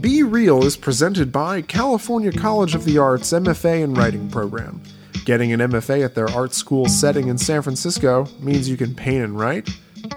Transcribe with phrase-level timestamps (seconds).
[0.00, 4.82] Be Reel is presented by California College of the Arts MFA in Writing program.
[5.24, 9.24] Getting an MFA at their art school setting in San Francisco means you can paint
[9.24, 9.68] and write,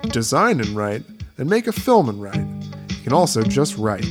[0.04, 1.04] design and write,
[1.38, 2.48] and make a film and write.
[2.90, 4.08] You can also just write.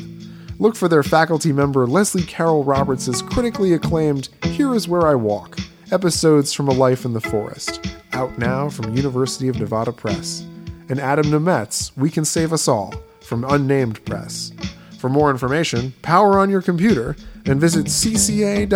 [0.59, 5.59] Look for their faculty member Leslie Carol Roberts' critically acclaimed Here Is Where I Walk
[5.91, 10.47] Episodes from a Life in the Forest, out now from University of Nevada Press,
[10.93, 14.53] and Adam Nemett's We Can Save Us All from Unnamed Press.
[14.99, 17.17] For more information, power on your computer
[17.47, 18.67] and visit cca.edu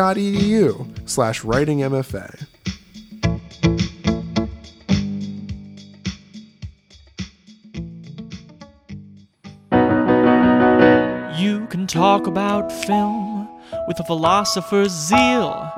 [1.06, 2.46] slash writingmfa.
[11.38, 13.46] You can talk about film
[13.86, 15.70] with a philosopher's zeal,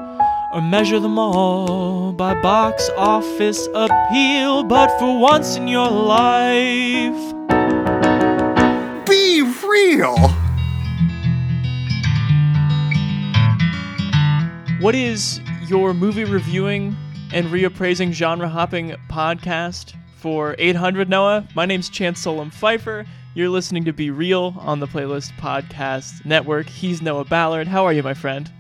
[0.53, 4.65] or measure them all by box office appeal.
[4.65, 7.35] But for once in your life,
[9.07, 10.17] Be real!
[14.81, 16.97] what is your movie reviewing
[17.33, 21.47] and reappraising genre hopping podcast for 800 Noah?
[21.55, 23.07] My name's Chance Solem-Pfeifer.
[23.35, 26.67] You're listening to Be Reel on the Playlist Podcast Network.
[26.69, 27.67] He's Noah Ballard.
[27.69, 28.51] How are you, my friend?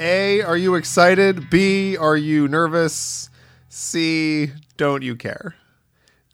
[0.00, 1.50] A, are you excited?
[1.50, 3.28] B, are you nervous?
[3.68, 5.54] C, don't you care?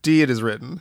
[0.03, 0.81] D, it is written.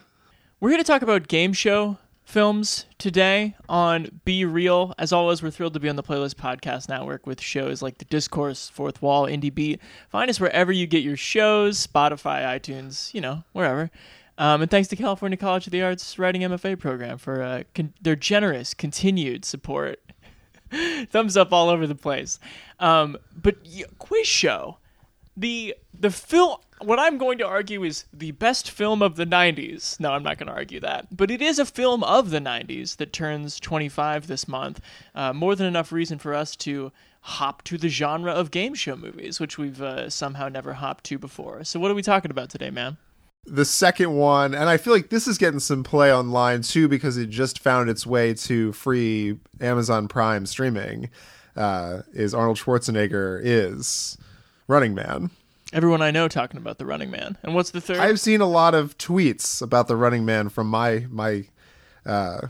[0.60, 4.94] We're here to talk about game show films today on Be Reel.
[4.98, 8.06] As always, we're thrilled to be on the Playlist Podcast Network with shows like The
[8.06, 9.82] Discourse, Fourth Wall, Indie Beat.
[10.10, 13.90] Find us wherever you get your shows Spotify, iTunes, you know, wherever.
[14.38, 17.94] Um, and thanks to California College of the Arts Writing MFA program for uh, con-
[18.02, 20.00] their generous, continued support.
[21.10, 22.40] Thumbs up all over the place.
[22.80, 24.78] Um, but y- quiz show
[25.38, 30.00] the the film what i'm going to argue is the best film of the 90s
[30.00, 31.16] no i'm not going to argue that.
[31.16, 34.82] But it is a film of the 90s that turns 25 this month
[35.16, 38.96] uh, more than enough reason for us to hop to the genre of game show
[38.96, 41.64] movies which we've uh, somehow never hopped to before.
[41.64, 42.98] So what are we talking about today man
[43.46, 47.18] The second one, and I feel like this is getting some play online too because
[47.18, 51.10] it just found its way to free Amazon Prime streaming,
[51.56, 54.18] uh, is Arnold Schwarzenegger is
[54.68, 55.30] Running Man.
[55.74, 57.38] everyone i know talking about the running man.
[57.44, 57.98] And what's the third?
[57.98, 61.46] I've seen a lot of tweets about the Running Man from my my
[62.06, 62.48] uh,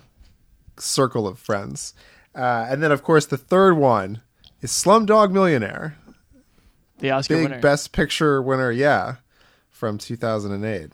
[0.78, 1.94] circle of friends,
[2.36, 4.22] uh, and then of course the third one
[4.62, 5.96] is Slumdog Millionaire,
[7.00, 7.62] the oscar big winner.
[7.62, 9.16] Best Picture winner, yeah,
[9.78, 10.92] from 2008.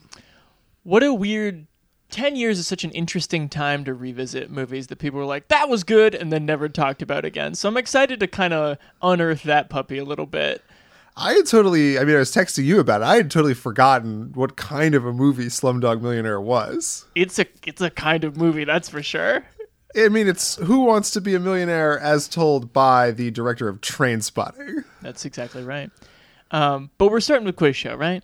[0.84, 1.66] what a weird
[2.10, 5.68] 10 years is such an interesting time to revisit movies that people were like that
[5.70, 9.44] was good and then never talked about again so i'm excited to kind of unearth
[9.44, 10.62] that puppy a little bit
[11.16, 13.04] I had totally, I mean, I was texting you about it.
[13.04, 17.06] I had totally forgotten what kind of a movie Slumdog Millionaire was.
[17.14, 19.46] it's a it's a kind of movie that's for sure
[19.96, 23.80] I mean, it's Who Wants to Be a Millionaire as told by the director of
[23.80, 24.84] Trainspotting.
[25.04, 25.92] that's exactly right
[26.50, 28.24] um, but we're starting with quiz show right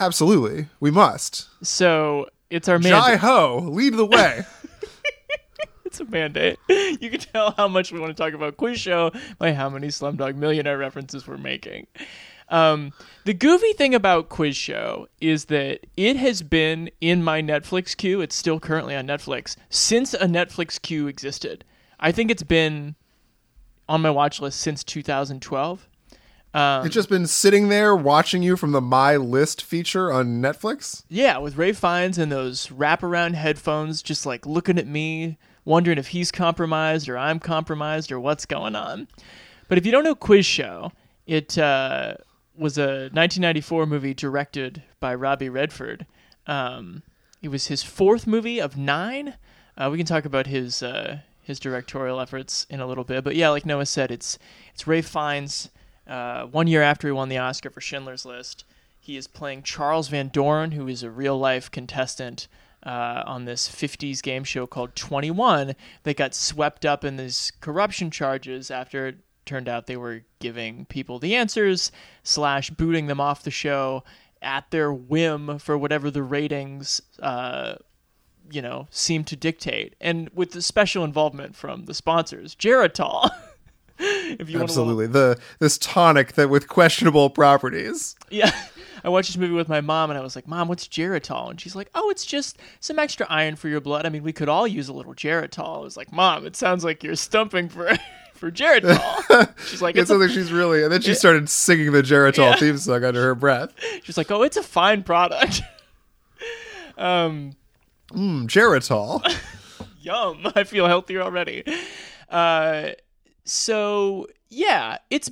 [0.00, 0.66] Absolutely.
[0.80, 1.48] We must.
[1.64, 2.92] so it's our mandate.
[2.92, 4.42] Jai Ho, lead the way.
[5.84, 9.10] it's a mandate you can tell how much we want to talk about quiz show
[9.38, 11.86] by how many slumdog millionaire references we're making
[12.48, 12.92] Um,
[13.24, 18.20] the goofy thing about Quiz Show is that it has been in my Netflix queue.
[18.20, 21.64] It's still currently on Netflix since a Netflix queue existed.
[22.00, 22.96] I think it's been
[23.88, 25.88] on my watch list since 2012.
[26.52, 31.04] Um, it's just been sitting there watching you from the My List feature on Netflix.
[31.08, 36.08] yeah, with Rafe Fiennes and those wraparound headphones, just like looking at me, wondering if
[36.08, 39.06] he's compromised or I'm compromised or what's going on.
[39.68, 40.90] But if you don't know Quiz Show,
[41.26, 42.14] it uh,
[42.56, 46.06] was a 1994 movie directed by Robbie Redford.
[46.48, 47.04] Um,
[47.42, 49.34] it was his fourth movie of nine.
[49.76, 53.36] Uh, we can talk about his uh, his directorial efforts in a little bit, but
[53.36, 54.38] yeah, like Noah said, it's
[54.74, 55.70] it's Rafe Fiennes.
[56.06, 58.64] Uh, one year after he won the Oscar for Schindler's List,
[58.98, 62.48] he is playing Charles Van Doren, who is a real life contestant
[62.84, 68.10] uh, on this 50s game show called 21 that got swept up in these corruption
[68.10, 71.90] charges after it turned out they were giving people the answers
[72.22, 74.04] slash booting them off the show
[74.42, 77.74] at their whim for whatever the ratings uh,
[78.50, 79.94] you know seemed to dictate.
[80.00, 83.30] And with the special involvement from the sponsors geritol
[84.40, 85.06] if you Absolutely.
[85.06, 88.16] The this tonic that with questionable properties.
[88.30, 88.50] Yeah.
[89.04, 91.50] I watched this movie with my mom and I was like, Mom, what's Geritol?
[91.50, 94.04] And she's like, Oh, it's just some extra iron for your blood.
[94.06, 95.78] I mean, we could all use a little Geritol.
[95.78, 97.90] I was like, Mom, it sounds like you're stumping for
[98.34, 99.54] for Geritol.
[99.68, 102.38] She's like, It's it's a, something she's really and then she started singing the Geritol
[102.50, 102.56] Yeah.
[102.56, 103.74] theme song under her breath.
[104.02, 105.62] she's like, Oh, it's a fine product.
[106.98, 107.52] um
[108.12, 109.22] Mm, Geritol.
[110.00, 110.44] Yum!
[110.56, 111.62] I feel healthier already.
[112.28, 112.90] Uh,
[113.50, 115.30] so yeah, it's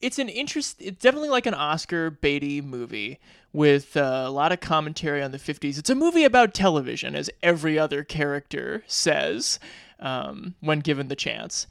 [0.00, 0.76] it's an interest.
[0.80, 3.18] It's definitely like an Oscar Beatty movie
[3.52, 5.78] with uh, a lot of commentary on the '50s.
[5.78, 9.60] It's a movie about television, as every other character says
[10.00, 11.66] um, when given the chance.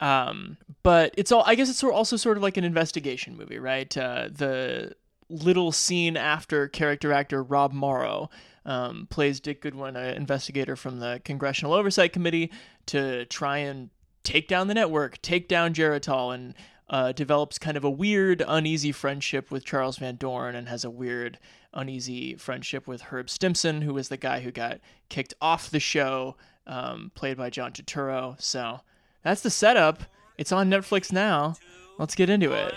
[0.00, 1.44] Um, but it's all.
[1.46, 3.96] I guess it's also sort of like an investigation movie, right?
[3.96, 4.94] Uh, the
[5.28, 8.28] little scene after character actor Rob Morrow
[8.66, 12.50] um, plays Dick Goodwin, an investigator from the Congressional Oversight Committee,
[12.86, 13.90] to try and
[14.22, 16.54] take down the network, take down Geritol, and
[16.88, 20.90] uh, develops kind of a weird, uneasy friendship with Charles Van Doren and has a
[20.90, 21.38] weird,
[21.72, 24.78] uneasy friendship with Herb Stempel, who was the guy who got
[25.08, 26.36] kicked off the show,
[26.66, 28.40] um, played by John Turturro.
[28.40, 28.80] So
[29.22, 30.02] that's the setup.
[30.36, 31.54] It's on Netflix now.
[31.98, 32.74] Let's get into it.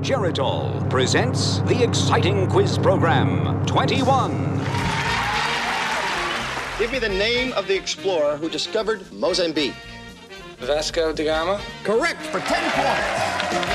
[0.00, 4.85] Geritol presents the exciting quiz program 21.
[6.78, 9.74] Give me the name of the explorer who discovered Mozambique.
[10.58, 11.58] Vasco da Gama?
[11.84, 13.66] Correct for 10 points.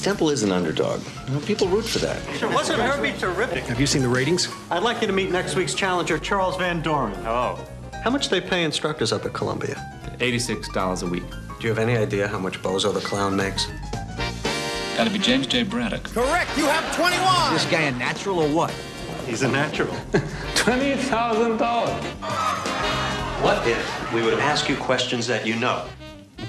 [0.00, 1.02] Temple is an underdog.
[1.26, 2.22] You know, people root for that.
[2.54, 3.64] Wasn't Herbie terrific?
[3.64, 4.48] Have you seen the ratings?
[4.70, 7.14] I'd like you to meet next week's challenger, Charles Van Doren.
[7.16, 7.58] Hello.
[8.04, 9.74] How much they pay instructors up at Columbia?
[10.20, 11.28] $86 a week.
[11.28, 13.66] Do you have any idea how much Bozo the Clown makes?
[14.96, 15.64] Gotta be James J.
[15.64, 16.04] Braddock.
[16.04, 16.56] Correct.
[16.56, 17.52] You have 21.
[17.52, 18.72] This guy a natural or what?
[19.30, 19.88] He's a natural.
[20.56, 21.60] $20,000.
[23.44, 25.86] What if we would ask you questions that you know?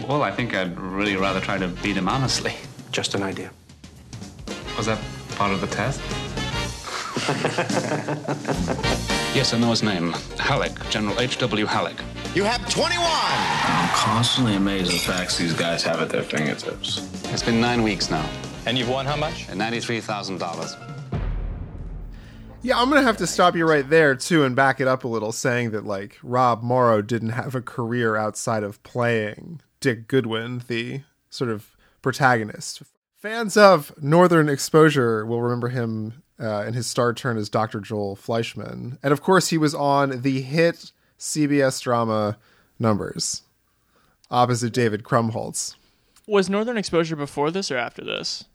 [0.07, 2.55] Well, I think I'd really rather try to beat him honestly.
[2.91, 3.51] Just an idea.
[4.77, 4.99] Was that
[5.35, 6.01] part of the test?
[9.35, 10.13] yes, I know his name.
[10.39, 11.67] Halleck, General H.W.
[11.67, 12.01] Halleck.
[12.33, 13.05] You have 21.
[13.07, 17.07] I'm constantly amazed at the facts these guys have at their fingertips.
[17.25, 18.27] It's been nine weeks now.
[18.65, 19.45] And you've won how much?
[19.49, 21.00] $93,000.
[22.63, 25.07] Yeah, I'm gonna have to stop you right there too and back it up a
[25.07, 30.61] little, saying that like Rob Morrow didn't have a career outside of playing Dick Goodwin,
[30.67, 32.83] the sort of protagonist.
[33.17, 37.79] Fans of Northern Exposure will remember him uh, in his star turn as Dr.
[37.79, 42.37] Joel Fleischman, and of course he was on the hit CBS drama
[42.77, 43.41] Numbers,
[44.29, 45.75] opposite David Krumholtz.
[46.27, 48.45] Was Northern Exposure before this or after this?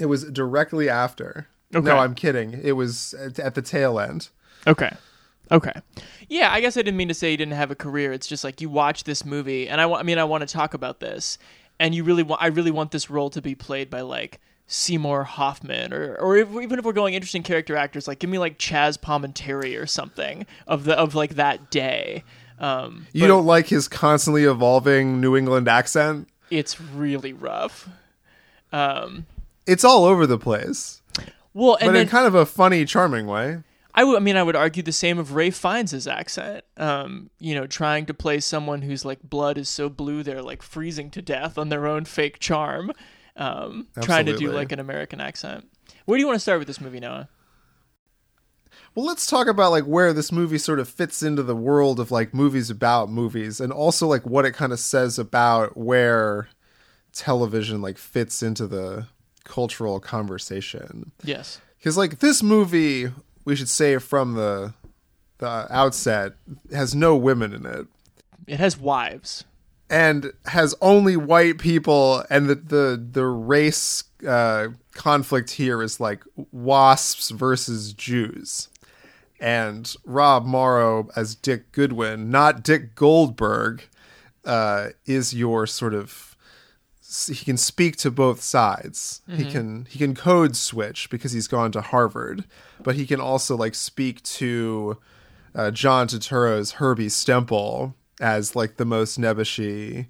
[0.00, 1.46] It was directly after.
[1.76, 1.86] Okay.
[1.86, 2.58] No, I'm kidding.
[2.62, 4.28] It was at the tail end.
[4.66, 4.90] Okay.
[5.52, 5.72] Okay.
[6.28, 8.12] Yeah, I guess I didn't mean to say you didn't have a career.
[8.12, 10.52] It's just like you watch this movie, and I, wa- I mean, I want to
[10.52, 11.38] talk about this,
[11.78, 15.22] and you really want, I really want this role to be played by like Seymour
[15.22, 18.58] Hoffman, or or if, even if we're going interesting character actors, like give me like
[18.58, 22.24] Chazz Palminteri or something of the of like that day.
[22.58, 26.26] Um, You don't like his constantly evolving New England accent?
[26.50, 27.88] It's really rough.
[28.72, 29.26] Um,
[29.66, 31.02] It's all over the place,
[31.56, 33.62] well, and but then in kind of a funny, charming way.
[33.94, 36.66] I mean, I would argue the same of Rafe Fiennes' accent.
[36.76, 40.60] Um, you know, trying to play someone whose like blood is so blue they're like
[40.60, 42.92] freezing to death on their own fake charm.
[43.36, 45.66] Um, trying to do like an American accent.
[46.04, 47.30] Where do you want to start with this movie, Noah?
[48.94, 52.10] Well, let's talk about like where this movie sort of fits into the world of
[52.10, 56.48] like movies about movies, and also like what it kind of says about where
[57.14, 59.06] television like fits into the
[59.46, 61.12] cultural conversation.
[61.24, 61.60] Yes.
[61.78, 63.10] Because like this movie,
[63.46, 64.74] we should say from the
[65.38, 66.32] the outset,
[66.72, 67.86] has no women in it.
[68.46, 69.44] It has wives.
[69.88, 76.24] and has only white people and the the the race uh, conflict here is like
[76.52, 78.68] wasps versus Jews.
[79.38, 83.82] And Rob Morrow as Dick Goodwin, not Dick Goldberg,
[84.46, 86.35] uh, is your sort of
[87.28, 89.22] he can speak to both sides.
[89.28, 92.44] He can he can code switch because he's gone to Harvard,
[92.82, 94.98] but he can also like speak to
[95.54, 100.06] uh, John Turturro's Herbie Stempel as like the most nebbishy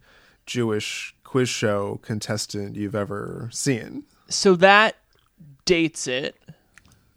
[0.47, 4.05] Jewish quiz show contestant you've ever seen.
[4.29, 4.97] So that
[5.65, 6.37] dates it.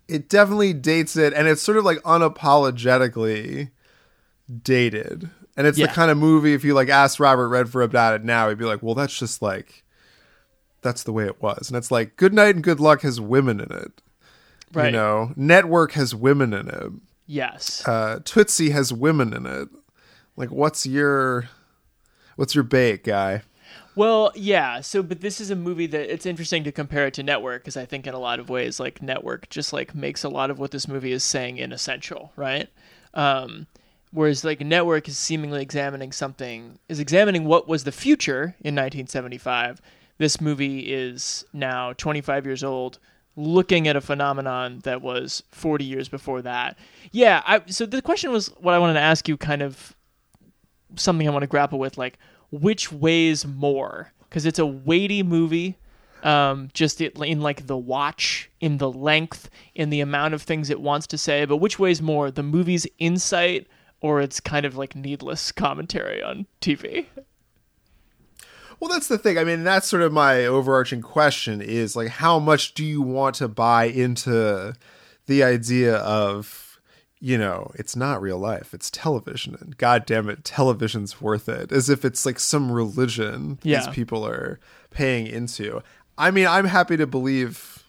[0.08, 3.70] It definitely dates it, and it's sort of like unapologetically
[4.64, 5.30] dated.
[5.60, 5.88] And it's Yeah.
[5.88, 8.64] the kind of movie if you like ask Robert Redford about it now, he'd be
[8.64, 9.84] like, "Well, that's just like
[10.82, 13.60] that's the way it was." And it's like Good Night and Good Luck has women
[13.60, 14.02] in it.
[14.74, 14.86] Right.
[14.86, 16.92] You know, Network has women in it.
[17.28, 17.86] Yes.
[17.86, 19.68] Uh, Tootsie has women in it.
[20.38, 21.50] Like, what's your
[22.38, 23.42] what's your bait, guy?
[23.96, 24.80] Well, yeah.
[24.80, 27.76] So, but this is a movie that it's interesting to compare it to Network because
[27.76, 30.58] I think in a lot of ways, like Network just like makes a lot of
[30.58, 32.70] what this movie is saying inessential, right?
[33.14, 33.68] Um,
[34.12, 39.82] whereas like Network is seemingly examining something, is examining what was the future in 1975.
[40.18, 43.00] This movie is now 25 years old,
[43.36, 46.78] looking at a phenomenon that was 40 years before that.
[47.12, 49.96] Yeah, I, so the question was what I wanted to ask you kind of
[50.96, 52.18] something I want to grapple with like
[52.52, 55.78] which weighs more because it's a weighty movie
[56.24, 60.82] um, just in like the watch, in the length, in the amount of things it
[60.82, 61.46] wants to say.
[61.46, 63.68] But which weighs more, the movie's insight
[64.02, 67.06] or its kind of like needless commentary on TV?
[68.80, 69.38] Well, that's the thing.
[69.38, 73.36] I mean, that's sort of my overarching question is like, how much do you want
[73.36, 74.74] to buy into
[75.26, 76.80] the idea of,
[77.20, 81.74] you know, it's not real life, it's television, and god damn it, television's worth it,
[81.74, 83.80] as if it's like some religion Yeah.
[83.80, 85.84] these people are paying into.
[86.18, 87.84] I mean, I'm happy to believe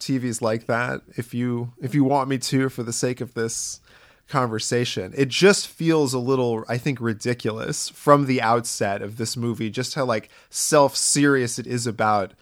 [0.00, 3.80] TV's like that if you if you want me to for the sake of this
[4.28, 5.12] conversation.
[5.16, 9.94] It just feels a little I think ridiculous from the outset of this movie just
[9.94, 12.32] how like self-serious it is about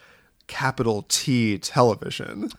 [0.47, 2.51] capital T television.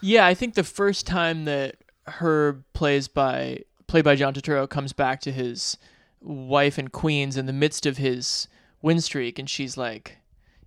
[0.00, 1.76] Yeah, I think the first time that
[2.06, 5.76] Herb plays by played by John Turturro comes back to his
[6.20, 8.48] wife in Queens in the midst of his
[8.82, 10.18] win streak, and she's like,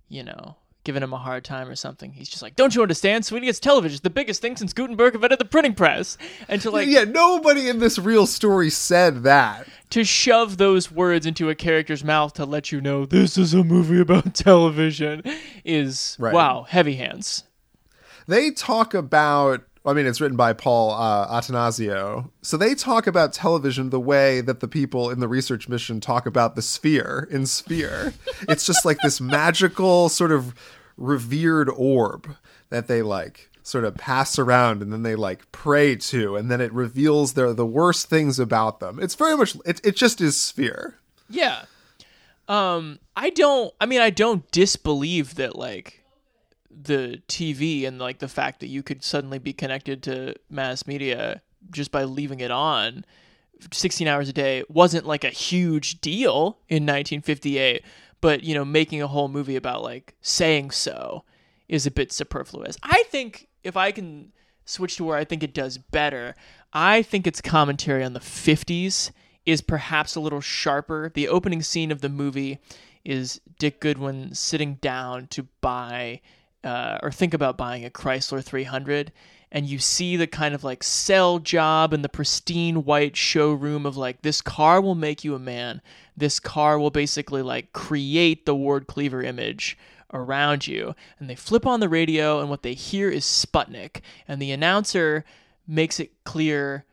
[0.08, 2.12] you know, giving him a hard time or something.
[2.12, 3.24] He's just like, "Don't you understand?
[3.26, 3.94] Sweden gets television.
[3.94, 6.16] It's the biggest thing since Gutenberg invented the printing press."
[6.48, 9.66] And to like yeah, nobody in this real story said that.
[9.90, 13.64] to shove those words into a character's mouth to let you know this is a
[13.64, 15.22] movie about television
[15.64, 16.32] is Right.
[16.34, 17.44] wow, heavy hands.
[18.26, 22.30] they talk about I mean, it's written by Paul uh, Attanasio.
[22.42, 26.26] So they talk about television the way that the people in the research mission talk
[26.26, 28.12] about the sphere in Sphere.
[28.48, 30.54] it's just like this magical, sort of
[30.96, 32.36] revered orb
[32.70, 36.60] that they like sort of pass around and then they like pray to, and then
[36.60, 38.98] it reveals their the worst things about them.
[39.00, 39.80] It's very much it.
[39.84, 40.96] It just is Sphere.
[41.30, 41.64] Yeah.
[42.48, 43.72] Um, I don't.
[43.80, 46.02] I mean, I don't disbelieve that like
[46.80, 51.42] the TV and like the fact that you could suddenly be connected to mass media
[51.70, 53.04] just by leaving it on
[53.72, 57.82] 16 hours a day wasn't like a huge deal in 1958
[58.20, 61.24] but you know making a whole movie about like saying so
[61.68, 62.76] is a bit superfluous.
[62.82, 64.32] I think if i can
[64.64, 66.34] switch to where i think it does better
[66.72, 69.10] i think its commentary on the 50s
[69.48, 71.10] is perhaps a little sharper.
[71.14, 72.58] The opening scene of the movie
[73.02, 76.20] is dick goodwin sitting down to buy
[76.68, 79.10] uh, or think about buying a Chrysler 300
[79.50, 83.96] and you see the kind of like sell job in the pristine white showroom of
[83.96, 85.80] like this car will make you a man.
[86.14, 89.78] This car will basically like create the ward cleaver image
[90.12, 90.94] around you.
[91.18, 94.02] And they flip on the radio and what they hear is sputnik.
[94.26, 95.24] And the announcer
[95.66, 96.84] makes it clear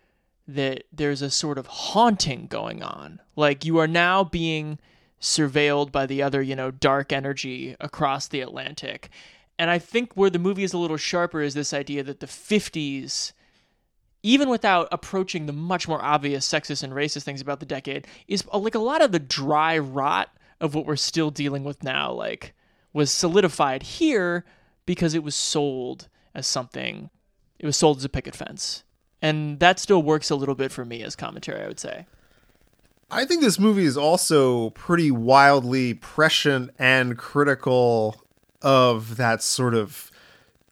[0.48, 3.20] that there's a sort of haunting going on.
[3.36, 4.79] Like you are now being
[5.20, 9.10] surveilled by the other you know dark energy across the atlantic
[9.57, 12.27] and I think where the movie is a little sharper is this idea that the
[12.27, 13.31] 50s,
[14.24, 18.43] even without approaching the much more obvious sexist and racist things about the decade, is
[18.51, 22.12] uh, like a lot of the dry rot of what we're still dealing with now,
[22.12, 22.53] like,
[22.93, 24.45] was solidified here
[24.85, 27.09] because it was sold as something,
[27.59, 28.83] it was sold as a picket fence.
[29.21, 32.05] And that still works a little bit for me as commentary, I would say.
[33.09, 38.25] I think this movie is also pretty wildly prescient and critical
[38.65, 40.12] of that sort of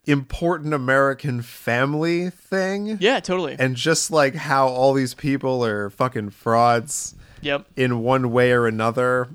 [0.05, 2.97] important American family thing.
[2.99, 3.55] Yeah, totally.
[3.57, 7.67] And just like how all these people are fucking frauds yep.
[7.75, 9.29] in one way or another.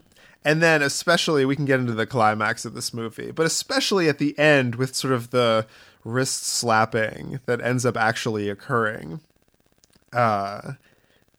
[0.45, 4.19] And then, especially, we can get into the climax of this movie, but especially at
[4.19, 5.67] the end with sort of the
[6.05, 9.21] wrist slapping that ends up actually occurring.
[10.13, 10.73] Uh,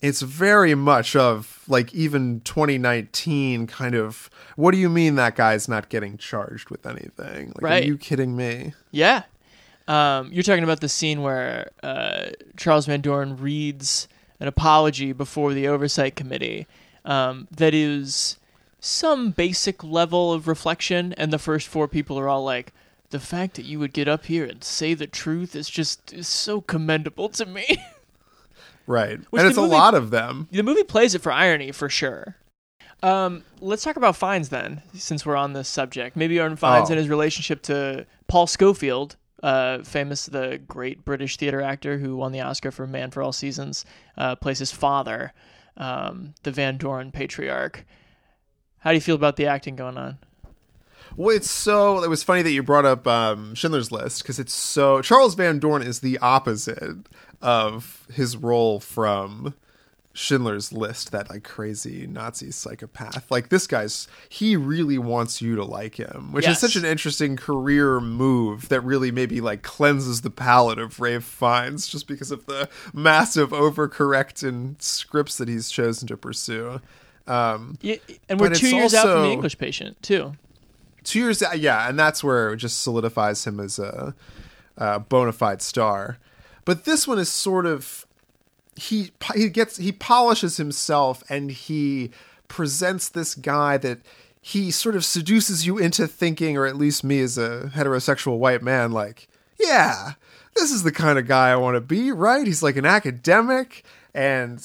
[0.02, 5.68] it's very much of like even 2019 kind of what do you mean that guy's
[5.68, 7.84] not getting charged with anything like Right.
[7.84, 9.24] are you kidding me Yeah.
[9.88, 12.28] Um, you're talking about the scene where uh,
[12.58, 14.08] Charles Van Doren reads
[14.40, 16.68] an apology before the oversight committee
[17.06, 18.38] um, that is
[18.80, 22.72] some basic level of reflection, and the first four people are all like,
[23.10, 26.28] "The fact that you would get up here and say the truth is just is
[26.28, 27.66] so commendable to me."
[28.90, 31.72] right Which and it's movie- a lot of them the movie plays it for irony
[31.72, 32.36] for sure.
[33.02, 36.18] Um, let's talk about Fiennes then, since we're on this subject.
[36.18, 36.92] Maybe on Fiennes Oh.
[36.92, 42.34] and his relationship to Paul Scofield, uh, famous, the great British theater actor who won
[42.34, 43.86] the Oscar for Man for All Seasons,
[44.18, 45.32] uh, plays his father,
[45.78, 47.86] um, the Van Doren patriarch.
[48.80, 50.18] How do you feel about the acting going on?
[51.20, 52.02] Well, it's so.
[52.02, 55.02] It was funny that you brought up um, Schindler's List because it's so.
[55.02, 56.96] Charles Van Doren is the opposite
[57.42, 59.54] of his role from
[60.14, 63.30] Schindler's List, that like crazy Nazi psychopath.
[63.30, 66.56] Like this guy's, he really wants you to like him, which Yes.
[66.64, 71.26] is such an interesting career move that really maybe like cleanses the palate of Rafe
[71.26, 76.80] Fiennes just because of the massive overcorrect in scripts that he's chosen to pursue.
[77.28, 77.98] Um, Yeah,
[78.30, 80.32] and we're two years out from the English Patient too.
[81.04, 84.14] Two years, yeah, and that's where it just solidifies him as a,
[84.78, 86.18] a bona fide star.
[86.66, 88.06] But this one is sort of
[88.76, 92.12] he he gets he polishes himself and he
[92.48, 94.00] presents this guy that
[94.42, 98.62] he sort of seduces you into thinking, or at least me as a heterosexual white
[98.62, 99.28] man, like,
[99.60, 100.14] yeah,
[100.56, 102.48] this is the kind of guy I want to be, right?
[102.48, 104.60] He's like an academic and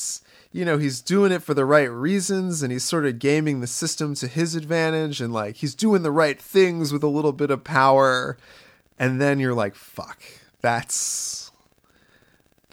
[0.54, 3.66] you know, he's doing it for the right reasons and he's sort of gaming the
[3.66, 7.50] system to his advantage and like he's doing the right things with a little bit
[7.50, 8.38] of power.
[8.96, 10.22] And then you're like, fuck,
[10.60, 11.50] that's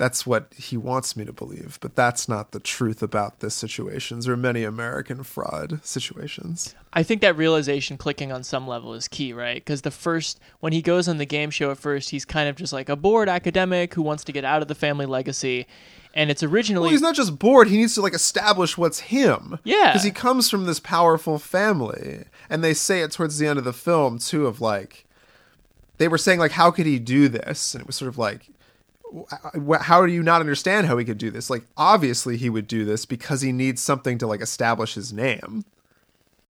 [0.01, 4.27] that's what he wants me to believe, but that's not the truth about this situations
[4.27, 6.73] or many American fraud situations.
[6.91, 9.63] I think that realization clicking on some level is key, right?
[9.63, 12.55] Because the first, when he goes on the game show at first, he's kind of
[12.55, 15.67] just like a bored academic who wants to get out of the family legacy.
[16.15, 16.85] And it's originally.
[16.85, 17.67] Well, he's not just bored.
[17.67, 19.59] He needs to like establish what's him.
[19.63, 19.91] Yeah.
[19.91, 23.65] because he comes from this powerful family, and they say it towards the end of
[23.65, 24.47] the film too.
[24.47, 25.05] Of like,
[25.99, 27.75] they were saying like, how could he do this?
[27.75, 28.47] And it was sort of like,
[29.81, 31.49] how do you not understand how he could do this?
[31.49, 35.65] Like, obviously he would do this because he needs something to like establish his name.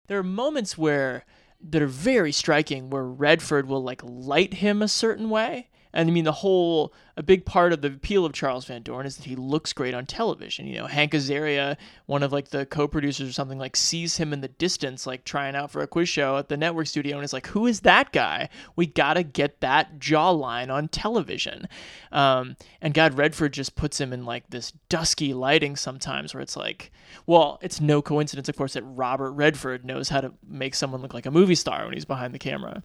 [0.08, 1.26] there are moments where
[1.64, 5.70] that are very striking where Redford will like light him a certain way.
[5.94, 9.06] And I mean, the whole, a big part of the appeal of Charles Van Doren
[9.06, 10.68] is that he looks great on television.
[10.68, 14.34] You know, Hank Azaria, one of like the co producers or something, like sees him
[14.34, 17.26] in the distance, like trying out for a quiz show at the network studio and
[17.26, 18.50] is like, who is that guy?
[18.76, 21.68] We gotta get that jawline on television.
[22.12, 26.58] Um, and God, Redford just puts him in like this dusky lighting sometimes where it's
[26.58, 26.92] like,
[27.26, 31.14] well, it's no coincidence, of course, that Robert Redford knows how to make someone look
[31.14, 32.84] like a movie star when he's behind the camera.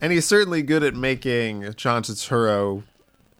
[0.00, 2.82] And he's certainly good at making John Turturro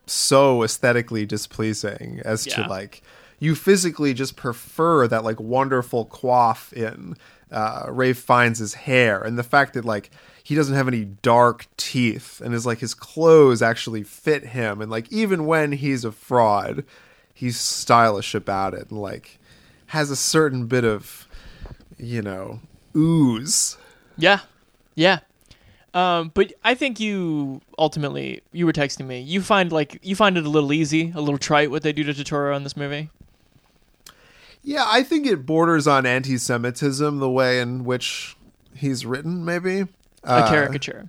[0.06, 2.62] so aesthetically displeasing as Yeah.
[2.64, 3.02] to like
[3.38, 7.16] you physically just prefer that like wonderful coif in
[7.50, 10.10] uh, Rafe Fiennes' his hair and the fact that like
[10.42, 14.90] he doesn't have any dark teeth and is like his clothes actually fit him and
[14.90, 16.84] like even when he's a fraud
[17.32, 19.38] he's stylish about it and like
[19.86, 21.26] has a certain bit of
[21.98, 22.60] you know
[22.96, 23.76] ooze
[24.16, 24.40] Yeah,
[24.94, 25.20] yeah.
[25.94, 29.20] Um, but I think you ultimately you were texting me.
[29.20, 32.02] You find like you find it a little easy, a little trite what they do
[32.04, 33.10] to Turturro in this movie.
[34.62, 38.36] Yeah, I think it borders on anti-Semitism the way in which
[38.74, 39.44] he's written.
[39.44, 39.82] Maybe
[40.24, 41.08] A caricature.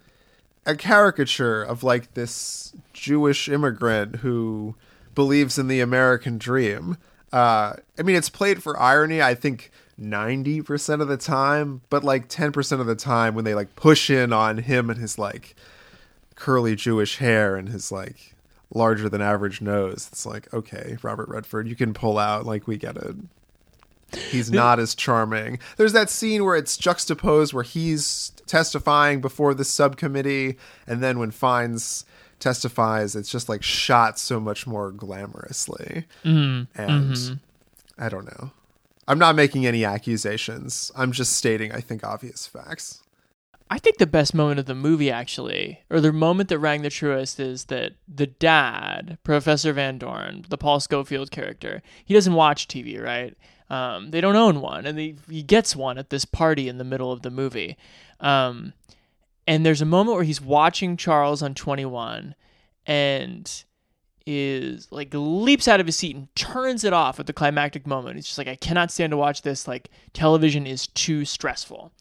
[0.65, 4.75] a caricature of like this Jewish immigrant who
[5.15, 6.97] believes in the American dream.
[7.35, 9.21] Uh, I mean, it's played for irony.
[9.21, 13.43] I think ninety percent of the time, but like ten percent of the time when
[13.43, 15.53] they like push in on him and his like
[16.35, 18.35] curly Jewish hair and his like
[18.73, 22.45] larger than average nose, it's like okay, Robert Redford, you can pull out.
[22.45, 23.17] Like we get it.
[24.31, 25.59] He's not as charming.
[25.75, 31.31] There's that scene where it's juxtaposed where he's testifying before the subcommittee, and then when
[31.31, 32.05] Fiennes
[32.39, 36.05] testifies, it's just like shot so much more glamorously.
[36.75, 37.39] And
[37.97, 38.51] I don't know.
[39.07, 40.91] I'm not making any accusations.
[40.95, 43.03] I'm just stating, I think, obvious facts.
[43.69, 46.89] I think the best moment of the movie, actually, or the moment that rang the
[46.89, 52.67] truest, is that the dad, Professor Van Doren, the Paul Scofield character, he doesn't watch
[52.67, 53.35] TV, right?
[53.69, 56.83] Um, they don't own one, and he, he gets one at this party in the
[56.83, 57.75] middle of the movie.
[58.19, 58.73] Um,
[59.47, 62.35] and there's a moment where he's watching Charles on 21
[62.85, 63.63] and
[64.25, 68.15] is like leaps out of his seat and turns it off at the climactic moment.
[68.15, 69.67] He's just like, I cannot stand to watch this.
[69.67, 71.91] Like, television is too stressful.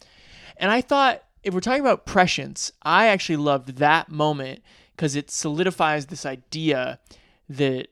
[0.56, 4.62] And I thought, if we're talking about prescience, I actually loved that moment
[4.96, 6.98] because it solidifies this idea
[7.48, 7.88] that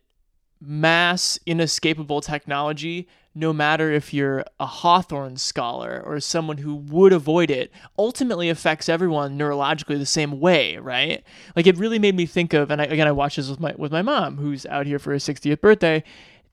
[0.61, 7.51] mass, inescapable technology, no matter if you're a Hawthorne scholar or someone who would avoid
[7.51, 11.25] it, ultimately affects everyone neurologically the same way, right?
[11.57, 13.75] Like it really made me think of, and I, again, I watched this with my
[13.77, 16.05] with my mom, who's out here for her 60th birthday.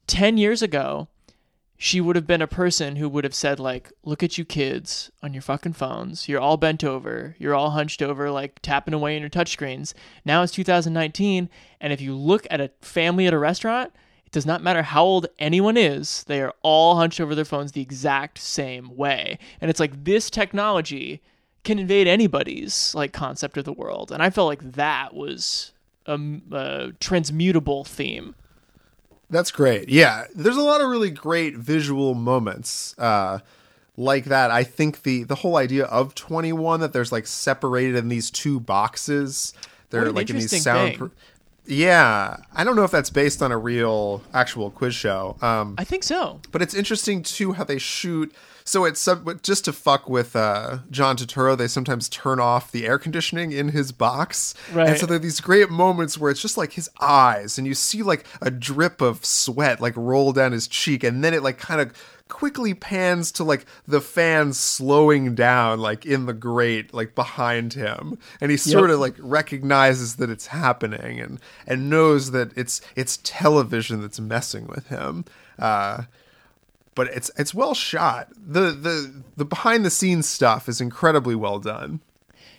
[0.08, 1.08] Ten years ago,
[1.82, 5.10] she would have been a person who would have said like look at you kids
[5.24, 9.16] on your fucking phones you're all bent over you're all hunched over like tapping away
[9.16, 9.94] on your touchscreens
[10.26, 13.94] now it's 2019 and if you look at a family at a restaurant
[14.30, 17.72] it does not matter how old anyone is they are all hunched over their phones
[17.72, 21.20] the exact same way and it's like this technology
[21.64, 25.72] can invade anybody's like concept of the world and i felt like that was
[26.06, 26.18] a,
[26.52, 28.36] a transmutable theme
[29.32, 29.90] That's great.
[29.90, 33.40] Yeah, there's a lot of really great visual moments uh,
[33.96, 34.50] like that.
[34.50, 38.60] I think the the whole idea of 21 that there's like separated in these two
[38.60, 39.54] boxes.
[39.92, 40.96] They're like in these sound.
[40.98, 41.06] pr-
[41.70, 45.38] yeah, I don't know if that's based on a real actual quiz show.
[45.42, 46.42] Um, I think so.
[46.52, 48.34] but it's interesting too how they shoot.
[48.66, 49.08] So it's
[49.42, 51.58] just to fuck with uh, John Turturro.
[51.58, 54.90] They sometimes turn off the air conditioning in his box, Right.
[54.90, 57.74] and so there are these great moments where it's just like his eyes, and you
[57.74, 61.58] see like a drip of sweat like roll down his cheek, and then it like
[61.58, 61.94] kind of
[62.30, 68.18] quickly pans to like the fan slowing down like in the grate like behind him
[68.40, 73.20] and he sort of like recognizes that it's happening and and knows that it's it's
[73.24, 75.26] television that's messing with him
[75.58, 76.04] uh
[77.00, 78.28] but it's it's well shot.
[78.36, 82.02] The the the behind the scenes stuff is incredibly well done.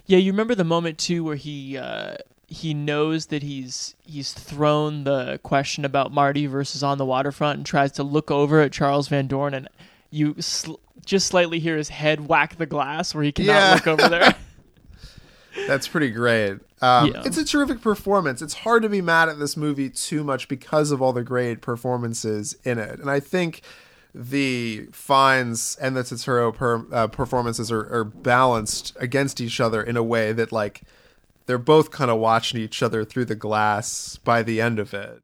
[0.06, 2.14] Yeah, you remember the moment too where he uh,
[2.50, 7.64] he knows that he's he's thrown the question about Marty versus on the waterfront and
[7.66, 9.68] tries to look over at Charles Van Doren and
[10.10, 10.74] you sl-
[11.06, 13.74] just slightly hear his head whack the glass where he cannot Yeah.
[13.74, 14.34] look over there.
[15.66, 16.58] That's pretty great.
[16.82, 17.22] Um, Yeah.
[17.24, 18.42] It's a terrific performance.
[18.42, 21.60] It's hard to be mad at this movie too much because of all the great
[21.60, 23.62] performances in it, and I think
[24.12, 29.96] the Fiennes and the Turturro per, uh, performances are, are balanced against each other in
[29.96, 30.82] a way that like
[31.46, 35.22] they're both kind of watching each other through the glass by the end of it.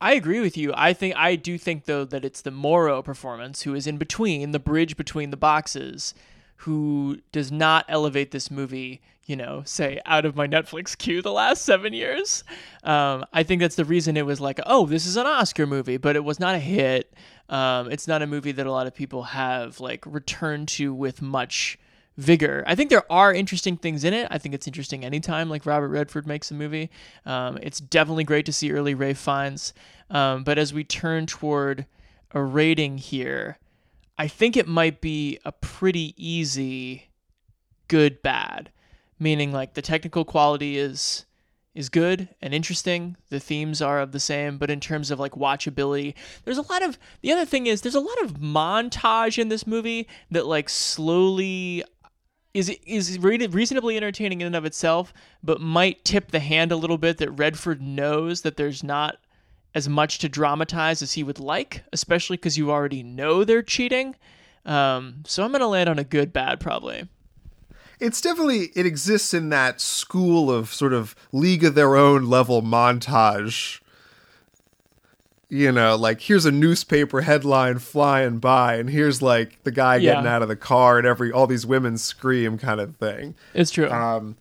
[0.00, 0.72] I agree with you.
[0.76, 4.50] I think I do think though that it's the Morrow performance who is in between
[4.50, 6.14] the bridge between the boxes,
[6.56, 9.00] who does not elevate this movie.
[9.24, 12.44] You know, say out of my Netflix queue the last seven years.
[12.82, 15.96] Um, I think that's the reason it was like, oh, this is an Oscar movie,
[15.96, 17.14] but it was not a hit.
[17.48, 21.22] Um, it's not a movie that a lot of people have like returned to with
[21.22, 21.78] much
[22.16, 22.62] vigor.
[22.66, 24.28] I think there are interesting things in it.
[24.30, 26.90] I think it's interesting anytime like Robert Redford makes a movie.
[27.26, 29.72] Um, it's definitely great to see early Rafe Fiennes.
[30.10, 31.86] Um, but as we turn toward
[32.32, 33.58] a rating here,
[34.16, 37.08] I think it might be a pretty easy
[37.88, 38.70] good bad,
[39.18, 41.26] meaning like the technical quality is
[41.74, 43.16] is good and interesting.
[43.30, 46.84] The themes are of the same, but in terms of like watchability, there's a lot
[46.84, 50.68] of the other thing is there's a lot of montage in this movie that like
[50.68, 51.82] slowly
[52.54, 55.12] is is re- reasonably entertaining in and of itself,
[55.42, 59.18] but might tip the hand a little bit that Redford knows that there's not
[59.74, 64.14] as much to dramatize as he would like, especially because you already know they're cheating.
[64.64, 67.08] Um, so I'm gonna land on a good bad probably.
[68.00, 72.62] it's definitely it exists in that school of sort of league of their own level
[72.62, 73.80] montage
[75.54, 80.24] you know like here's a newspaper headline flying by and here's like the guy getting
[80.24, 80.34] Yeah.
[80.36, 83.88] out of the car and every all these women scream kind of thing It's true.
[83.90, 84.36] um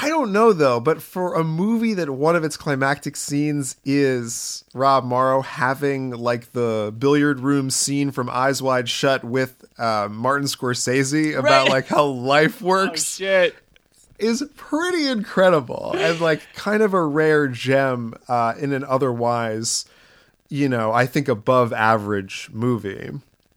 [0.00, 4.62] I don't know though, but for a movie that one of its climactic scenes is
[4.72, 10.46] Rob Morrow having like the billiard room scene from Eyes Wide Shut with uh, Martin
[10.46, 11.68] Scorsese about Right.
[11.72, 13.56] like how life oh works shit.
[14.20, 19.84] is pretty incredible and like kind of a rare gem uh, in an otherwise,
[20.48, 23.10] you know, I think above average movie.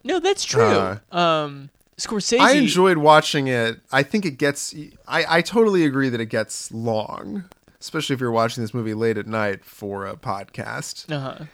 [0.03, 0.63] No, that's true.
[0.63, 2.39] Uh, um, Scorsese.
[2.39, 3.79] I enjoyed watching it.
[3.91, 4.73] I think it gets.
[5.07, 7.45] I, I totally agree that it gets long,
[7.79, 11.11] especially if you're watching this movie late at night for a podcast.
[11.11, 11.45] Uh-huh.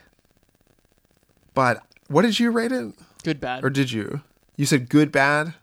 [1.54, 2.94] But what did you rate it?
[3.24, 3.66] Good bad.
[3.66, 4.22] Or did you?
[4.56, 5.54] You said good, bad?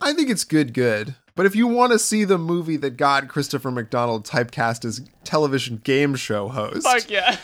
[0.00, 1.14] I think it's good, good.
[1.34, 5.82] But if you want to see the movie that got Christopher McDonald typecast as television
[5.84, 7.36] game show host, Fuck yeah.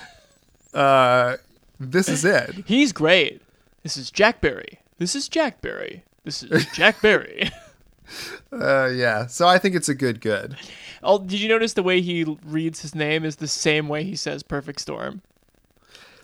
[0.75, 1.37] Uh,
[1.79, 2.55] this is it.
[2.67, 3.43] He's great.
[3.83, 4.79] This is Jack Berry.
[4.99, 6.05] This is Jack Berry.
[6.25, 7.51] This is Jack Berry.
[8.53, 9.27] Uh, yeah.
[9.27, 10.57] So I think it's a good, good.
[11.03, 14.17] Oh, did you notice the way he reads his name is the same way he
[14.17, 15.23] says Perfect Storm?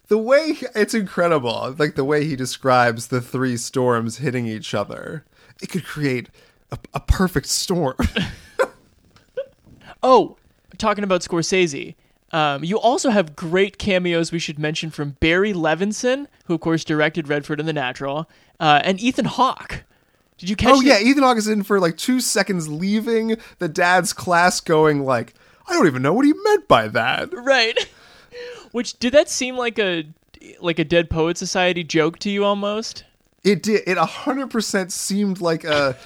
[0.09, 5.23] the way it's incredible like the way he describes the three storms hitting each other
[5.61, 6.31] it could create
[6.73, 7.95] a, a perfect storm
[10.03, 10.37] Oh,
[10.77, 11.95] talking about Scorsese.
[12.33, 16.85] Um, you also have great cameos we should mention from Barry Levinson, who of course
[16.85, 18.29] directed Redford and The Natural,
[18.61, 19.85] uh, and Ethan Hawke.
[20.37, 20.73] Did you catch?
[20.75, 24.61] oh the- yeah ethan hawke is in for like two seconds leaving the dad's class
[24.61, 25.35] going like
[25.67, 27.77] i don't even know what he meant by that right.
[28.73, 30.05] Which did that seem like a
[30.61, 33.03] like a Dead Poet Society joke to you almost?
[33.43, 35.97] it did it 100% seemed like a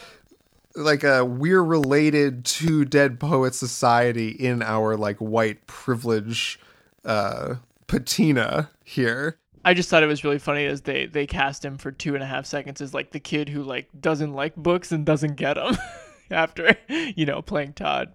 [0.75, 6.59] like a we're related to dead poet society in our like white privilege
[7.05, 7.57] uh
[7.87, 11.93] patina here I just thought it was really funny as they they cast him for
[11.93, 15.07] two and a half seconds as like the kid who like doesn't like books and
[15.07, 15.77] doesn't get them
[16.31, 18.13] after you know playing Todd.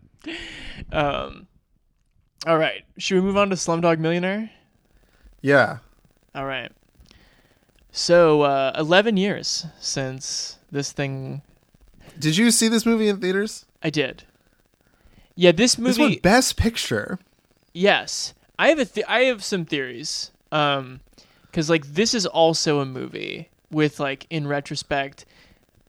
[0.92, 1.48] Um,
[2.46, 4.52] all right, should we move on to Slumdog Millionaire?
[5.42, 5.78] yeah
[6.36, 6.72] All right.
[7.92, 11.42] So, uh, 11 years since this thing
[12.20, 13.66] Did you see this movie in theaters?
[13.84, 14.24] I did.
[15.36, 16.20] Yeah, this This one, movie.
[16.20, 17.20] Best Picture.
[17.74, 20.32] yes, I have a th- I have some theories.
[20.52, 21.02] Um,
[21.46, 25.26] because like this is also a movie with like in retrospect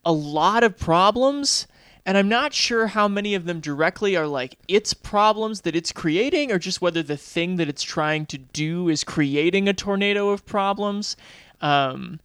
[0.05, 1.67] a lot of problems,
[2.07, 5.93] and I'm not sure how many of them directly are like its problems that it's
[5.93, 10.31] creating, or just whether the thing that it's trying to do is creating a tornado
[10.31, 11.17] of problems.
[11.61, 12.21] Um,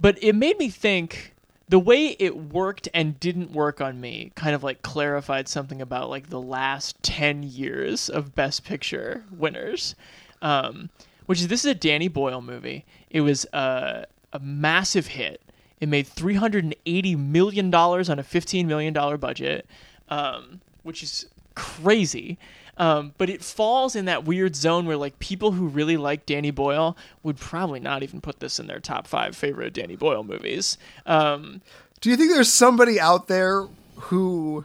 [0.00, 1.34] but it made me think
[1.68, 6.08] the way it worked and didn't work on me kind of like clarified something about
[6.08, 9.94] like the last 10 years of best picture winners.
[10.40, 10.90] Um,
[11.26, 12.86] which is this is a danny boyle movie.
[13.10, 15.42] It was uh, a massive hit.
[15.80, 19.66] It made $380 million on a $15 million budget
[20.10, 22.38] um, which is crazy
[22.78, 26.50] um, but it falls in that weird zone where like people who really like Danny
[26.50, 30.78] Boyle would probably not even put this in their top five favorite Danny Boyle movies.
[31.04, 31.60] Um,
[32.00, 34.64] Do you think there's somebody out there who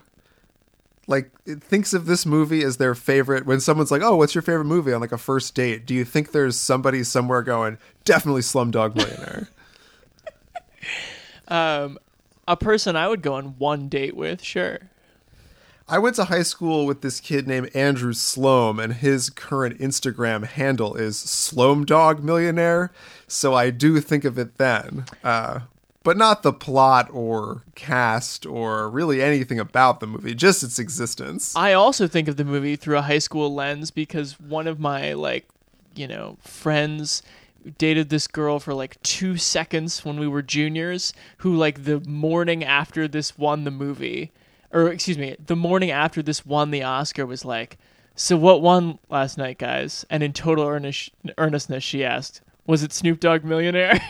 [1.06, 4.64] like thinks of this movie as their favorite when someone's like, "Oh, what's your favorite
[4.64, 5.84] movie?" on like a first date?
[5.84, 9.48] Do you think there's somebody somewhere going, "Definitely Slumdog Millionaire"?
[12.46, 14.78] a person I would go on one date with, sure.
[15.86, 20.46] I went to high school with this kid named Andrew Sloan, and his current Instagram
[20.46, 22.90] handle is Slumdog Millionaire.
[23.28, 25.60] So I do think of it then, uh,
[26.02, 31.54] but not the plot or cast or really anything about the movie, just its existence.
[31.54, 35.12] I also think of the movie through a high school lens because one of my
[35.12, 35.46] like,
[35.94, 37.22] you know, friends
[37.76, 42.64] dated this girl for like 2 seconds when we were juniors who like the morning
[42.64, 44.32] after this won the movie
[44.74, 47.78] or excuse me, the morning after this won the Oscar was like,
[48.16, 52.92] "So what won last night, guys?" And in total earnest, earnestness she asked, "Was it
[52.92, 54.00] Snoop Dogg Millionaire?"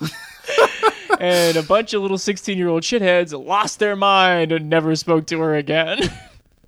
[1.20, 5.54] and a bunch of little 16-year-old shitheads lost their mind and never spoke to her
[5.54, 6.00] again.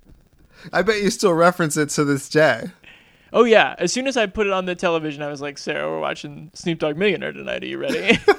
[0.73, 2.65] I bet you still reference it to this day.
[3.33, 3.75] Oh yeah!
[3.79, 6.51] As soon as I put it on the television, I was like, "Sarah, we're watching
[6.53, 7.63] Snoop Dogg Millionaire tonight.
[7.63, 8.19] Are you ready?"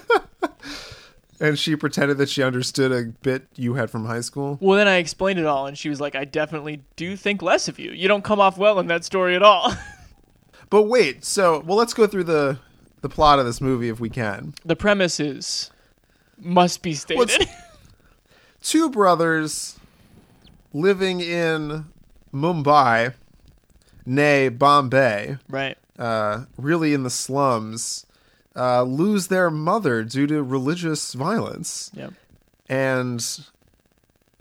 [1.42, 4.58] And she pretended that she understood a bit you had from high school.
[4.60, 7.66] well, then I explained it all, and she was like, "I definitely do think less
[7.66, 7.90] of you.
[7.90, 9.74] You don't come off well in that story at all."
[10.70, 12.58] But wait, so well, let's go through the
[13.02, 14.54] the plot of this movie if we can.
[14.64, 15.70] the premise is
[16.38, 17.18] must be stated.
[17.18, 17.36] What's-
[18.62, 19.78] Two brothers
[20.72, 21.86] living in
[22.32, 23.12] Mumbai,
[24.06, 25.76] nay Bombay, right.
[25.98, 28.06] uh, really in the slums,
[28.56, 31.90] uh, lose their mother due to religious violence.
[31.94, 32.10] Yeah.
[32.68, 33.24] and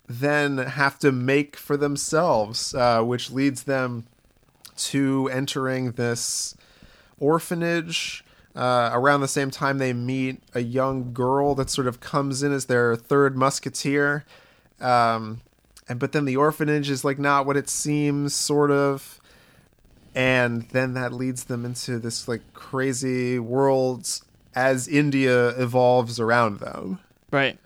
[0.07, 4.05] then have to make for themselves, uh, which leads them
[4.75, 6.55] to entering this
[7.19, 8.23] orphanage.
[8.53, 12.51] Uh, around the same time, they meet a young girl that sort of comes in
[12.51, 14.25] as their third musketeer.
[14.81, 15.41] Um,
[15.87, 19.20] and but then the orphanage is like not what it seems, sort of.
[20.13, 24.21] And then that leads them into this like crazy world
[24.53, 26.99] as India evolves around them.
[27.31, 27.57] Right.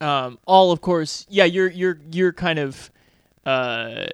[0.00, 1.44] Um, all of course, yeah.
[1.44, 2.90] You're you're you're kind of
[3.44, 4.06] uh,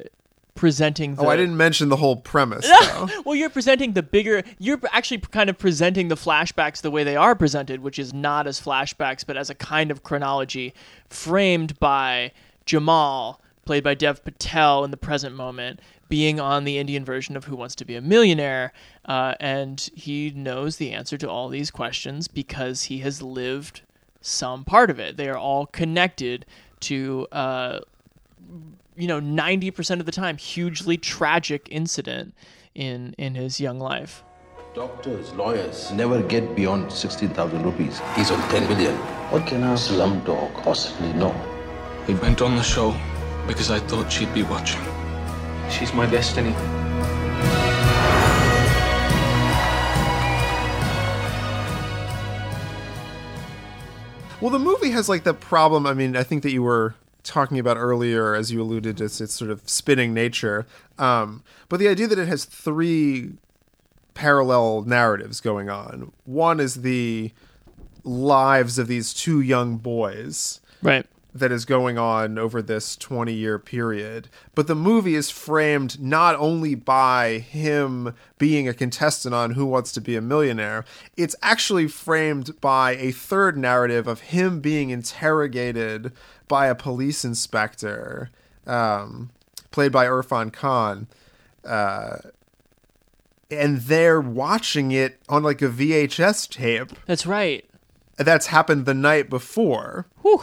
[0.56, 1.14] presenting.
[1.14, 2.66] The, Oh, I didn't mention the whole premise.
[2.68, 3.08] though.
[3.24, 4.42] well, you're presenting the bigger.
[4.58, 8.48] You're actually kind of presenting the flashbacks the way they are presented, which is not
[8.48, 10.74] as flashbacks, but as a kind of chronology
[11.08, 12.32] framed by
[12.64, 17.44] Jamal, played by Dev Patel in the present moment, being on the Indian version of
[17.44, 18.72] Who Wants to Be a Millionaire,
[19.04, 23.82] uh, and he knows the answer to all these questions because he has lived
[24.20, 25.16] some part of it.
[25.16, 26.46] They are all connected
[26.80, 27.26] to.
[27.32, 27.80] Uh,
[28.98, 32.34] you know, 90% of the time, hugely tragic incident
[32.74, 34.22] in in his young life.
[34.74, 38.00] Doctors, lawyers never get beyond 16,000 rupees.
[38.14, 38.94] He's on 10 million.
[39.30, 41.34] What can a slum dog possibly know?
[42.06, 42.94] We went on the show
[43.46, 44.95] because I thought she'd be watching.
[45.70, 46.52] She's my destiny.
[54.40, 55.86] Well, the movie has like the problem.
[55.86, 59.20] I mean, I think that you were talking about earlier, as you alluded to its,
[59.20, 60.66] its sort of spinning nature.
[60.98, 63.32] Um, but the idea that it has three
[64.14, 66.12] parallel narratives going on.
[66.24, 67.32] One is the
[68.04, 71.06] lives of these two young boys Right.
[71.38, 74.28] That is going on over this 20 year period.
[74.54, 79.92] But the movie is framed not only by him being a contestant on Who Wants
[79.92, 80.84] to Be a Millionaire,
[81.16, 86.12] it's actually framed by a third narrative of him being interrogated
[86.48, 88.30] by a police inspector,
[88.66, 89.30] um,
[89.70, 91.06] played by Irfan Khan.
[91.64, 92.18] Uh,
[93.50, 97.64] and they're watching it on like a VHS tape That's right.
[98.16, 100.06] that's happened the night before.
[100.22, 100.42] Whew.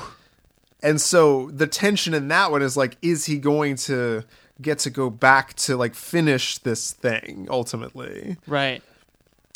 [0.84, 4.24] And so the tension in that one is like, is he going to
[4.62, 8.38] get to go back to like finish this thing ultimately?
[8.46, 8.84] Right.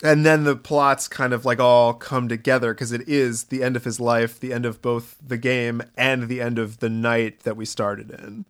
[0.04, 3.76] And then the plots kind of like all come together because it is the end
[3.76, 7.42] of his life, the end of both the game and the end of the night
[7.42, 8.46] that we started in.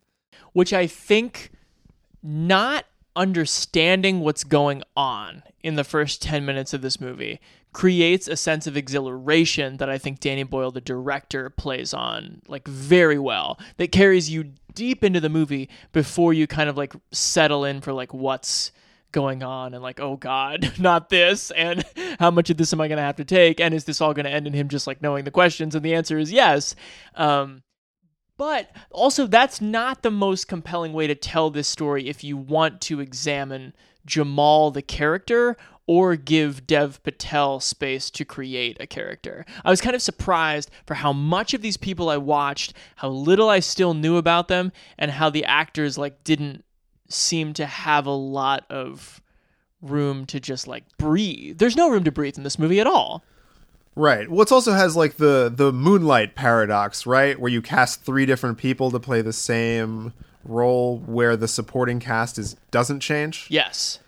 [0.53, 1.51] which I think
[2.21, 2.85] not
[3.15, 7.39] understanding what's going on in the first 10 minutes of this movie
[7.77, 12.67] creates a sense of exhilaration that I think Danny Boyle the director plays on like
[12.67, 17.63] very well that carries you deep into the movie before you kind of like settle
[17.63, 18.71] in for like what's
[19.11, 21.85] going on and like oh god not this and
[22.17, 24.11] how much of this am i going to have to take and is this all
[24.11, 25.75] going to end in him just like knowing the questions?
[25.75, 26.73] And the answer is yes.
[27.13, 27.61] Um
[28.37, 32.81] but also, that's not the most compelling way to tell this story if you want
[32.81, 33.73] to examine
[34.05, 35.57] Jamal the character
[35.88, 39.45] or give Dev Patel space to create a character.
[39.63, 43.50] I was kind of surprised for how much of these people I watched, how little
[43.50, 46.65] I still knew about them, and how the actors like didn't
[47.10, 49.21] seem to have a lot of
[49.82, 51.58] room to just like breathe.
[51.58, 53.23] There's no room to breathe in this movie at all.
[53.95, 54.30] Right.
[54.30, 58.58] Well, it also has like the the moonlight paradox, right, where you cast three different
[58.58, 63.47] people to play the same role, where the supporting cast is doesn't change.
[63.50, 64.00] Yes.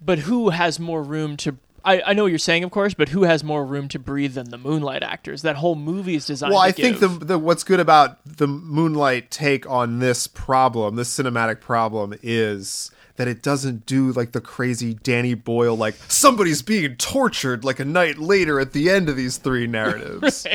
[0.00, 3.08] But who has more room to I, I know what you're saying, of course, but
[3.08, 5.42] who has more room to breathe than the Moonlight actors?
[5.42, 6.52] That whole movie is designed.
[6.52, 11.16] Well, I think the, the what's good about the Moonlight take on this problem, this
[11.16, 16.96] cinematic problem, is that it doesn't do like the crazy Danny Boyle, like somebody's being
[16.96, 20.46] tortured like a night later at the end of these three narratives.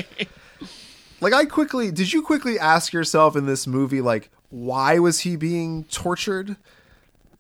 [1.20, 5.36] Like, I quickly did you quickly ask yourself in this movie, like, why was he
[5.36, 6.58] being tortured?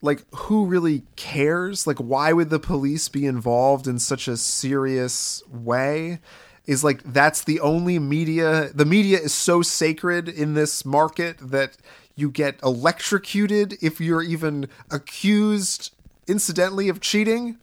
[0.03, 1.87] Like, who really cares?
[1.87, 6.19] Like, why would the police be involved in such a serious way?
[6.65, 8.69] Is like, that's the only media.
[8.75, 11.77] The media is so sacred in this market that
[12.17, 15.95] you get electrocuted if you're even accused
[16.27, 17.57] incidentally of cheating.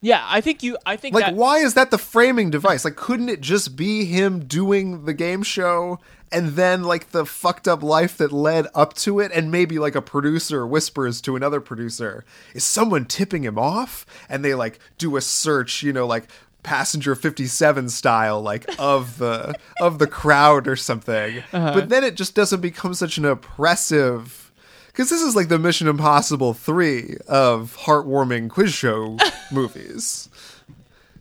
[0.00, 0.78] yeah, I think you.
[0.86, 2.86] I think Like, that, why is that the framing device?
[2.86, 5.98] Like, couldn't it just be him doing the game show
[6.32, 9.32] and then, like, the fucked up life that led up to it?
[9.32, 14.06] And maybe, like, a producer whispers to another producer, is someone tipping him off?
[14.28, 16.28] And they, like, do a search, you know, like,
[16.62, 21.72] passenger 57 style like of the of the crowd or something uh-huh.
[21.72, 24.52] but then it just doesn't become such an oppressive
[24.88, 29.16] because this is like the mission impossible 3 of heartwarming quiz show
[29.50, 30.28] movies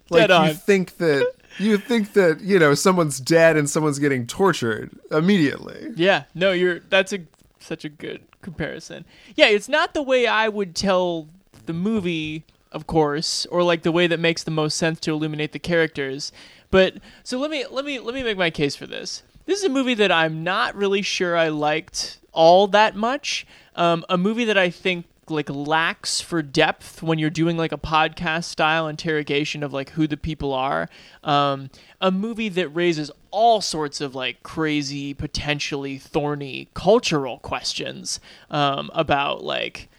[0.09, 4.97] like you think that you think that you know someone's dead and someone's getting tortured
[5.11, 6.79] immediately Yeah, no, you're.
[6.79, 7.19] That's a
[7.59, 9.05] such a good comparison.
[9.35, 11.27] Yeah, it's not the way I would tell
[11.65, 15.51] the movie, of course, or like the way that makes the most sense to illuminate
[15.51, 16.31] the characters.
[16.71, 19.23] But so let me let me let me make my case for this.
[19.45, 23.47] This is a movie that I'm not really sure I liked all that much.
[23.75, 27.77] Um, a movie that I think like lacks for depth when you're doing like a
[27.77, 30.89] podcast style interrogation of like who the people are.
[31.23, 31.69] Um,
[32.01, 39.43] a movie that raises all sorts of like crazy, potentially thorny cultural questions um, about
[39.43, 39.89] like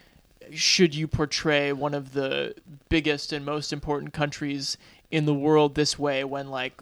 [0.53, 2.53] should you portray one of the
[2.89, 4.77] biggest and most important countries
[5.09, 6.81] in the world this way when like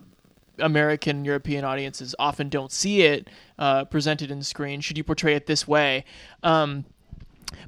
[0.57, 4.81] American European audiences often don't see it uh, presented in screen?
[4.81, 6.05] Should you portray it this way?
[6.43, 6.85] Um,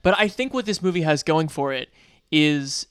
[0.02, 1.90] but I think what this movie has going for it
[2.32, 2.88] is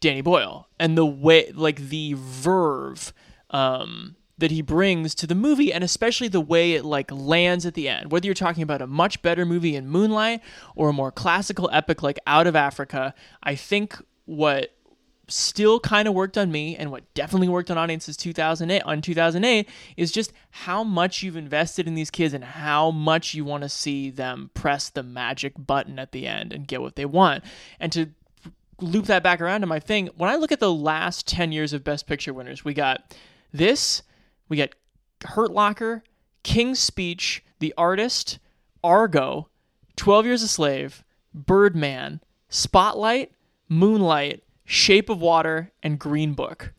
[0.00, 3.12] Danny Boyle and the way, like the verve
[3.50, 7.74] um, that he brings to the movie, and especially the way it like lands at
[7.74, 8.12] the end.
[8.12, 10.40] Whether you're talking about a much better movie in Moonlight
[10.76, 13.96] or a more classical epic like Out of Africa, I think
[14.26, 14.74] what
[15.28, 19.68] still kind of worked on me and what definitely worked on audiences 2008 on 2008
[19.96, 23.68] is just how much you've invested in these kids and how much you want to
[23.68, 27.44] see them press the magic button at the end and get what they want.
[27.78, 28.10] And to
[28.80, 31.72] loop that back around to my thing when i look at the last 10 years
[31.72, 33.16] of best picture winners we got
[33.52, 34.02] this
[34.48, 34.70] we got
[35.24, 36.04] hurt locker
[36.44, 38.38] king's speech the artist
[38.84, 39.48] argo
[39.96, 41.02] 12 years a slave
[41.34, 43.32] birdman spotlight
[43.68, 46.74] moonlight Shape of Water, and Green Book.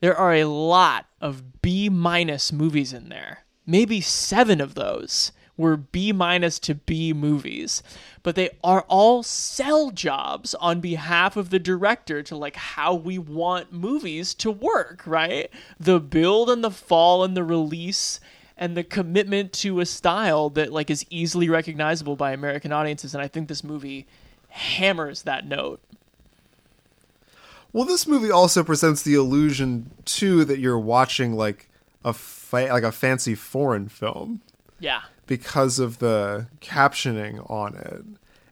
[0.00, 3.44] There are a lot of B minus movies in there.
[3.66, 7.82] Maybe seven of those were B minus to B movies,
[8.22, 13.16] but they are all sell jobs on behalf of the director to like how we
[13.16, 15.50] want movies to work, right?
[15.80, 18.20] The build and the fall and the release
[18.58, 23.22] and the commitment to a style that like is easily recognizable by American audiences and
[23.22, 24.06] I think this movie
[24.50, 25.80] hammers that note.
[27.72, 31.68] Well, this movie also presents the illusion too that you're watching like
[32.04, 34.40] a fa- like a fancy foreign film.
[34.78, 35.02] Yeah.
[35.28, 38.02] because of the captioning on it.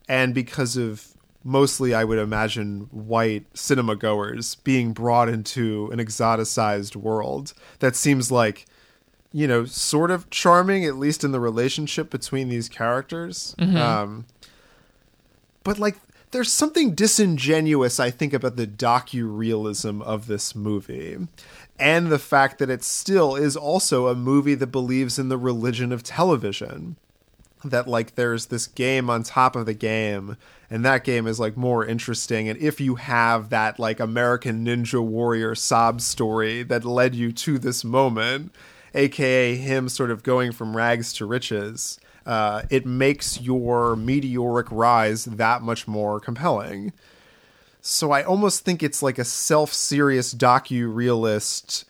[0.09, 1.09] And because of
[1.43, 8.31] mostly I would imagine white cinema goers being brought into an exoticized world that seems
[8.31, 8.67] like
[9.33, 13.55] you know sort of charming at least in the relationship between these characters.
[13.59, 14.27] Um
[15.65, 15.97] but like
[16.31, 21.19] there's something disingenuous i think about the docu-realism of this movie
[21.81, 25.93] and the fact that it still is also a movie that believes in the religion
[25.93, 26.97] of television.
[27.65, 30.37] That like there's this game on top of the game
[30.71, 32.49] and that game is like more interesting.
[32.49, 37.59] And if you have that like american ninja warrior sob story that led you to
[37.59, 38.55] this moment
[38.95, 41.99] aka him sort of going from rags to riches
[42.31, 46.93] uh, it makes your meteoric rise that much more compelling.
[47.83, 51.85] So i almost think it's like a self-serious docu-realist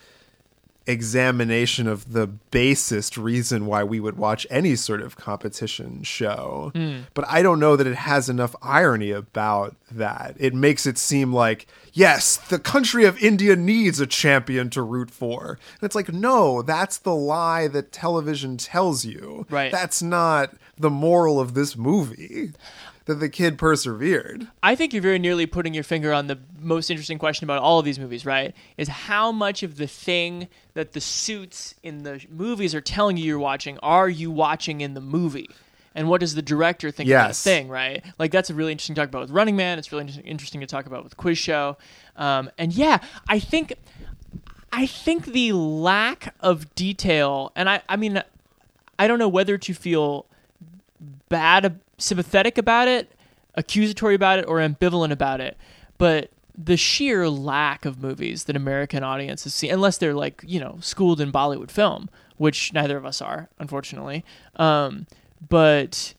[0.87, 6.73] examination of the basest reason why we would watch any sort of competition show.
[6.75, 7.01] Hmm.
[7.15, 10.35] But I don't know that it has enough irony about that.
[10.39, 15.11] It makes it seem like, yes, the country of India needs a champion to root
[15.11, 15.59] for.
[15.75, 19.47] And it's like, no, that's the lie that television tells you.
[19.51, 19.71] Right.
[19.71, 22.53] That's not the moral of this movie.
[23.11, 24.47] That the kid persevered.
[24.63, 27.81] I think you're very nearly putting your finger on the most interesting question about all
[27.81, 28.55] of these movies, right?
[28.77, 33.25] Is how much of the thing that the suits in the movies are telling you
[33.25, 35.51] you're watching are you watching in the movie?
[35.93, 38.05] And what does the director think of that thing, right?
[38.17, 39.77] Like that's a really interesting to talk about with Running Man.
[39.81, 41.79] It's really inter- interesting to talk about with Quiz Show.
[42.15, 42.99] Um, and yeah,
[43.29, 43.75] I think
[44.71, 48.23] I think the lack of detail, and I, I mean,
[49.01, 50.27] I don't know whether to feel
[51.29, 53.13] bad, sympathetic about it,
[53.55, 55.57] accusatory about it, or ambivalent about it,
[55.99, 60.79] but the sheer lack of movies that American audiences see, unless they're like you know
[60.81, 64.25] schooled in Bollywood film, which neither of us are, unfortunately.
[64.57, 65.07] Um,
[65.49, 66.15] but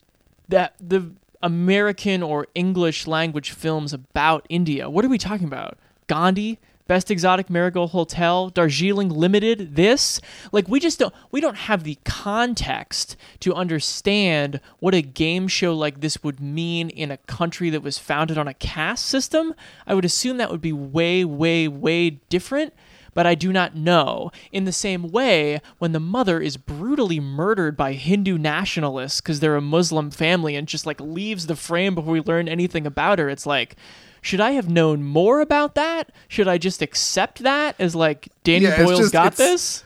[0.50, 1.12] that the
[1.44, 4.90] American or English language films about India.
[4.90, 5.78] What are we talking about?
[6.08, 6.60] Gandhi,
[6.92, 10.20] Best Exotic Marigold Hotel, Darjeeling Limited, this?
[10.52, 15.74] Like we just don't we don't have the context to understand what a game show
[15.74, 19.54] like this would mean in a country that was founded on a caste system.
[19.88, 22.74] I would assume that would be way way way different
[23.14, 24.32] but I do not know.
[24.52, 29.58] In the same way, when the mother is brutally murdered by Hindu nationalists because they're
[29.58, 33.30] a Muslim family and just like leaves the frame before we learn anything about her,
[33.30, 33.76] it's like,
[34.22, 36.12] should I have known more about that?
[36.28, 39.84] Should I just accept that as like Danny Yeah, Boyle's just- got it's- this?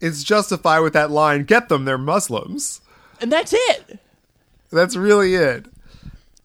[0.00, 2.80] It's justified with that line, get them, they're Muslims.
[3.20, 4.00] And that's it.
[4.72, 5.66] That's really it.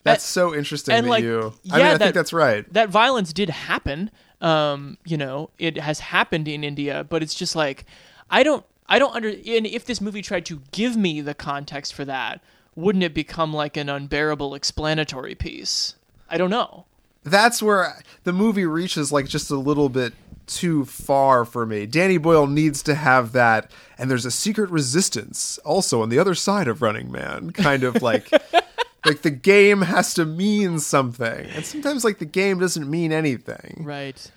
[0.03, 1.53] That's That- so interesting and, that like, you.
[1.63, 2.71] yeah, I mean, I that- think that's right.
[2.71, 4.11] That violence did happen.
[4.41, 7.85] Um, you know, it has happened in India, but it's just like
[8.29, 11.93] I don't I don't under and if this movie tried to give me the context
[11.95, 12.39] for that,
[12.75, 15.95] wouldn't it become like an unbearable explanatory piece?
[16.29, 16.85] I don't know.
[17.29, 20.13] That's where the movie reaches like just a little bit
[20.47, 21.85] too far for me.
[21.85, 26.35] Danny Boyle needs to have that, and there's a secret resistance also on the other
[26.35, 28.31] side of Running Man, kind of like.
[29.05, 33.77] like the game has to mean something and sometimes like the game doesn't mean anything
[33.85, 34.29] Right.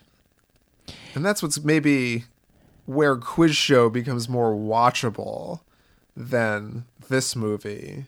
[1.14, 2.24] and that's what's maybe
[2.86, 5.60] where quiz show becomes more watchable
[6.16, 8.04] than this movie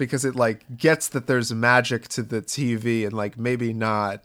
[0.00, 4.24] because it like gets that there's magic to the TV and like maybe not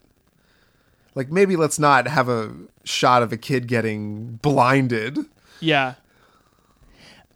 [1.13, 2.51] like maybe let's not have a
[2.83, 5.19] shot of a kid getting blinded.
[5.59, 5.95] Yeah.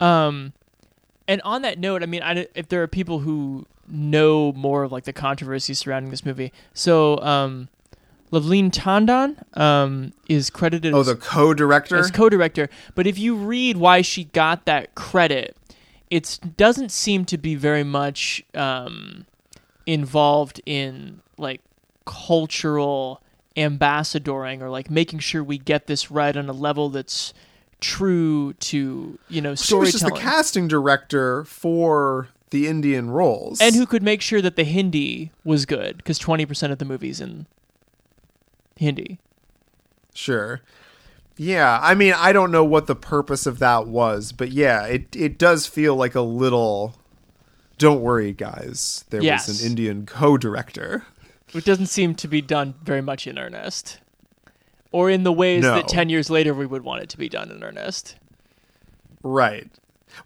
[0.00, 0.54] Um,
[1.28, 4.92] and on that note, I mean, I, if there are people who know more of
[4.92, 7.68] like the controversy surrounding this movie, so um,
[8.32, 11.98] Loveleen Tandan um is credited oh as, the co-director?
[11.98, 15.56] as co-director, but if you read why she got that credit,
[16.10, 19.26] it doesn't seem to be very much um
[19.86, 21.60] involved in like
[22.04, 23.22] cultural
[23.56, 27.32] ambassadoring or like making sure we get this right on a level that's
[27.80, 29.90] true to you know storytelling.
[29.90, 34.42] she was just the casting director for the Indian roles and who could make sure
[34.42, 37.46] that the hindi was good because 20% of the movies in
[38.76, 39.18] hindi
[40.12, 40.60] Sure.
[41.42, 45.16] Yeah, I mean, I don't know what the purpose of that was, but yeah, it
[45.16, 46.94] it does feel like a little.
[47.78, 49.06] Don't worry, guys.
[49.08, 49.48] There Yes.
[49.48, 51.06] was an Indian co-director.
[51.52, 54.00] which doesn't seem to be done very much in earnest
[54.92, 55.74] or in the ways No.
[55.76, 58.16] that 10 years later we would want it to be done in earnest
[59.22, 59.68] Right.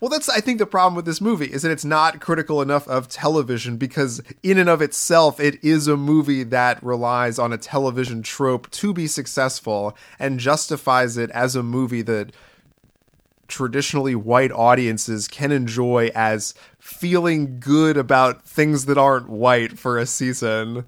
[0.00, 2.86] Well, that's I think the problem with this movie is that it's not critical enough
[2.88, 7.58] of television because in and of itself it is a movie that relies on a
[7.58, 12.32] television trope to be successful and justifies it as a movie that
[13.48, 20.06] traditionally white audiences can enjoy as feeling good about things that aren't white for a
[20.06, 20.84] season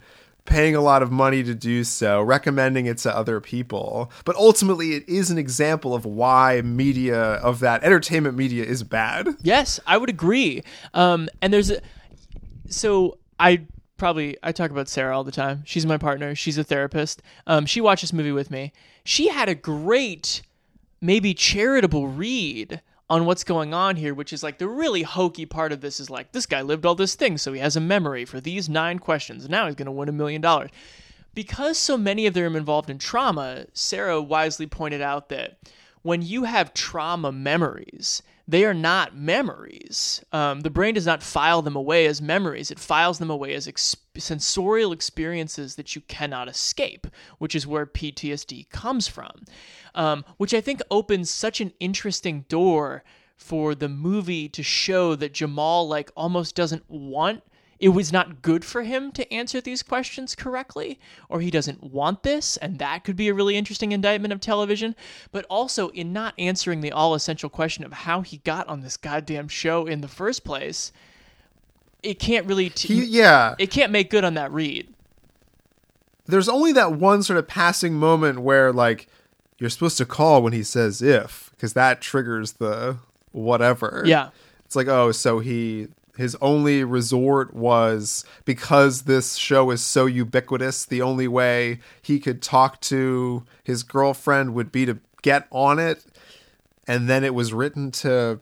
[0.46, 4.10] paying a lot of money to do so, recommending it to other people.
[4.24, 9.28] But ultimately, it is an example of why media of that entertainment media is bad.
[9.42, 10.62] Yes, I would agree.
[10.94, 11.80] Um, and there's a
[12.68, 13.62] so I
[13.96, 15.62] probably I talk about Sarah all the time.
[15.64, 16.34] She's my partner.
[16.34, 17.22] She's a therapist.
[17.46, 18.72] Um, she watched this movie with me.
[19.04, 20.42] She had a great,
[21.00, 25.72] maybe charitable read on what's going on here, which is like the really hokey part
[25.72, 28.24] of this is like this guy lived all this thing, so he has a memory
[28.24, 29.48] for these nine questions.
[29.48, 30.70] Now he's going to win a million dollars.
[31.34, 35.58] Because so many of them involved in trauma, Sarah wisely pointed out that
[36.02, 40.24] when you have trauma memories, they are not memories.
[40.32, 43.66] Um, the brain does not file them away as memories, it files them away as
[43.66, 47.06] ex- sensorial experiences that you cannot escape,
[47.38, 49.44] which is where PTSD comes from.
[49.94, 53.02] Um, which I think opens such an interesting door
[53.36, 57.42] for the movie to show that Jamal, like, almost doesn't want
[57.78, 60.98] it was not good for him to answer these questions correctly,
[61.28, 64.96] or he doesn't want this, and that could be a really interesting indictment of television.
[65.30, 68.96] But also, in not answering the all essential question of how he got on this
[68.96, 70.90] goddamn show in the first place,
[72.02, 72.70] it can't really.
[72.70, 73.54] T- He, yeah.
[73.58, 74.88] It can't make good on that read.
[76.24, 79.06] There's only that one sort of passing moment where, like,
[79.58, 82.96] you're supposed to call when he says if, because that triggers the
[83.32, 84.02] whatever.
[84.04, 84.30] Yeah.
[84.64, 90.84] It's like, oh, so he his only resort was because this show is so ubiquitous,
[90.84, 96.04] the only way he could talk to his girlfriend would be to get on it.
[96.88, 98.40] And then it was written to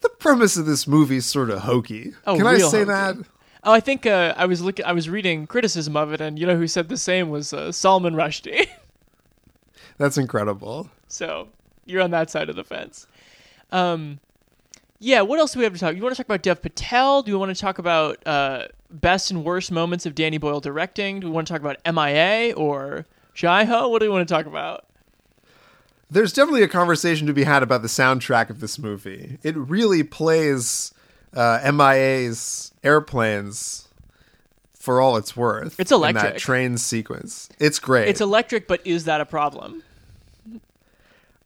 [0.00, 2.12] the premise of this movie is sort of hokey.
[2.26, 2.84] Oh, Can I say hokey.
[2.84, 3.16] that?
[3.64, 4.84] Oh, I think uh, I was looking.
[4.84, 7.72] I was reading criticism of it, and you know who said the same was uh,
[7.72, 8.68] Salman Rushdie.
[9.98, 10.88] That's incredible.
[11.08, 11.48] So
[11.84, 13.08] you're on that side of the fence.
[13.72, 14.20] Um,
[14.98, 15.20] yeah.
[15.22, 15.90] What else do we have to talk?
[15.90, 17.22] Do you want to talk about Dev Patel?
[17.22, 21.20] Do we want to talk about uh, best and worst moments of Danny Boyle directing?
[21.20, 23.88] Do we want to talk about MIA or Jai Ho?
[23.88, 24.84] What do we want to talk about?
[26.10, 29.38] There's definitely a conversation to be had about the soundtrack of this movie.
[29.42, 30.94] It really plays
[31.34, 33.88] uh, MIA's airplanes
[34.74, 35.78] for all it's worth.
[35.78, 36.22] It's In electric.
[36.34, 37.50] that train sequence.
[37.58, 38.08] It's great.
[38.08, 39.82] It's electric, but is that a problem?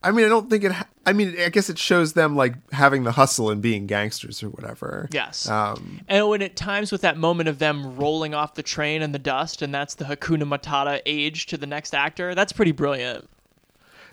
[0.01, 0.73] I mean, I don't think it.
[0.73, 4.43] Ha- I mean, I guess it shows them like having the hustle and being gangsters
[4.43, 5.09] or whatever.
[5.13, 5.49] Yes.
[5.49, 9.11] Um, And when at times with that moment of them rolling off the train in
[9.13, 13.29] the dust, and that's the Hakuna Matata age to the next actor, that's pretty brilliant.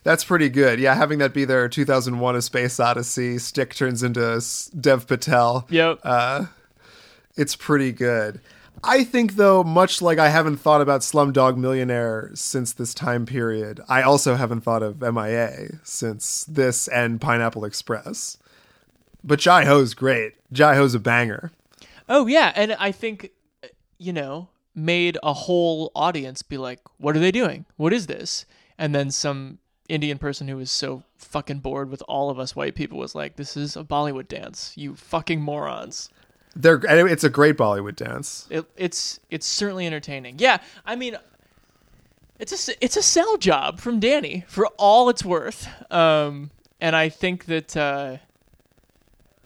[0.03, 0.79] that's pretty good.
[0.79, 4.41] Yeah, having that be their 2001: A Space Odyssey stick turns into
[4.79, 5.67] Dev Patel.
[5.69, 5.99] Yep.
[6.03, 6.45] Uh,
[7.35, 8.41] it's pretty good.
[8.83, 13.81] I think, though, much like I haven't thought about Slumdog Millionaire since this time period,
[13.89, 18.37] I also haven't thought of MIA since this and Pineapple Express.
[19.23, 20.33] But Jai Ho's great.
[20.51, 21.51] Jai Ho's a banger.
[22.07, 23.31] Oh yeah, and I think
[23.97, 27.65] you know made a whole audience be like, "What are they doing?
[27.75, 28.45] What is this?"
[28.77, 29.59] And then some
[29.89, 33.35] Indian person who was so fucking bored with all of us white people was like,
[33.35, 36.09] "This is a Bollywood dance, you fucking morons."
[36.55, 38.47] They're, it's a great Bollywood dance.
[38.49, 40.35] It, it's it's certainly entertaining.
[40.39, 41.15] Yeah, I mean,
[42.39, 45.67] it's a it's a sell job from Danny for all it's worth.
[45.91, 48.17] Um, and I think that uh,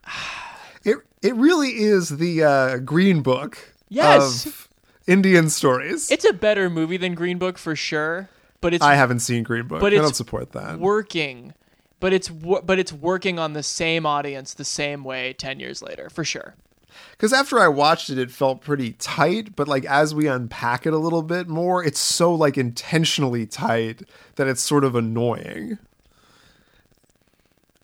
[0.85, 3.57] It it really is the uh, Green Book
[3.89, 4.45] Yes.
[4.45, 4.67] of
[5.07, 6.09] Indian stories.
[6.11, 8.29] it's a better movie than Green Book for sure.
[8.61, 9.79] But it's I haven't seen Green Book.
[9.81, 10.79] but I don't support that.
[10.79, 11.53] working
[11.99, 16.09] but it's but it's working on the same audience the same way 10 years later
[16.09, 16.53] for sure
[17.11, 19.55] Because after I watched it, it felt pretty tight.
[19.55, 24.03] But like as we unpack it a little bit more, it's so like intentionally tight
[24.35, 25.77] that it's sort of annoying.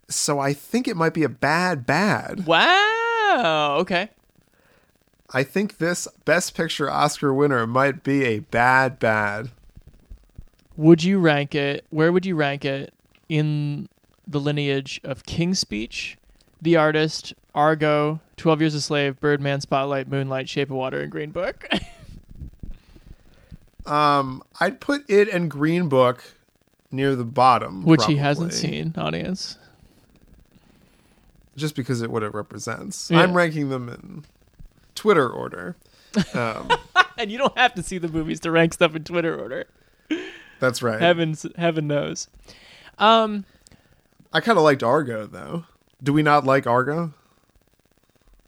[0.09, 2.45] So I think it might be a bad bad.
[2.47, 4.09] wow okay
[5.31, 9.51] I think this Best Picture Oscar winner might be a bad bad.
[10.75, 12.91] would you rank it where would you rank it
[13.27, 13.87] in
[14.27, 16.17] the lineage of king's speech
[16.61, 21.31] the artist argo 12 years a slave birdman spotlight moonlight shape of water and green
[21.31, 21.67] book
[23.85, 26.23] Um, I'd put it and Green Book
[26.91, 29.57] near the bottom, which he hasn't seen audience
[31.55, 33.09] just because of what it represents.
[33.09, 33.21] Yeah.
[33.21, 34.25] I'm ranking them in
[34.93, 35.75] Twitter order.
[36.35, 36.69] Um,
[37.17, 39.65] and you don't have to see the movies to rank stuff in twitter order
[40.59, 40.99] that's right.
[40.99, 42.27] heavens heaven knows
[42.97, 43.45] um
[44.33, 45.65] I kind of liked Argo though.
[46.01, 47.13] Do we not like Argo?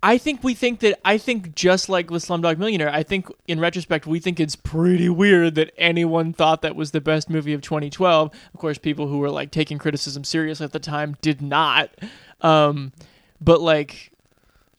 [0.03, 3.59] I think we think that I think just like with Slumdog Millionaire, I think in
[3.59, 7.61] retrospect we think it's pretty weird that anyone thought that was the best movie of
[7.61, 8.31] 2012.
[8.53, 11.91] Of course, people who were like taking criticism seriously at the time did not.
[12.41, 12.93] Um,
[13.39, 14.11] but like,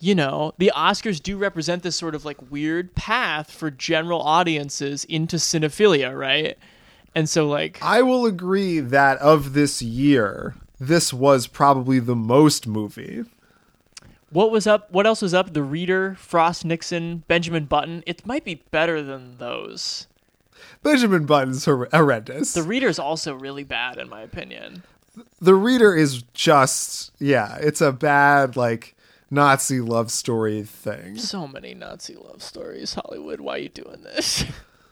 [0.00, 5.04] you know, the Oscars do represent this sort of like weird path for general audiences
[5.04, 6.58] into cinephilia, right?
[7.14, 10.56] And so like I will agree that of this year,
[10.88, 13.24] this was probably the most movie.
[14.30, 14.90] What was up?
[14.90, 15.52] What else was up?
[15.52, 18.02] The Reader, Frost Nixon, Benjamin Button.
[18.06, 20.06] It might be better than those.
[20.82, 22.54] Benjamin Button's hor- horrendous.
[22.54, 24.82] The Reader's also really bad, in my opinion.
[25.40, 28.96] the reader is just yeah, it's a bad like
[29.30, 31.18] Nazi love story thing.
[31.18, 33.40] So many Nazi love stories, Hollywood.
[33.40, 34.44] Why are you doing this?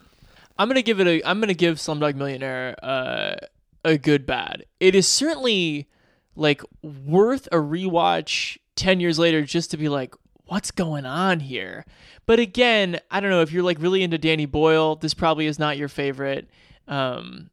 [0.58, 1.26] I'm gonna give it a.
[1.28, 3.36] I'm gonna give Slumdog Millionaire uh,
[3.84, 4.64] a good bad.
[4.78, 5.88] It is certainly
[6.36, 10.14] like worth a rewatch ten years later just to be like,
[10.46, 11.84] what's going on here?
[12.26, 14.96] But again, I don't know if you're like really into Danny Boyle.
[14.96, 16.48] This probably is not your favorite.
[16.88, 17.50] Um,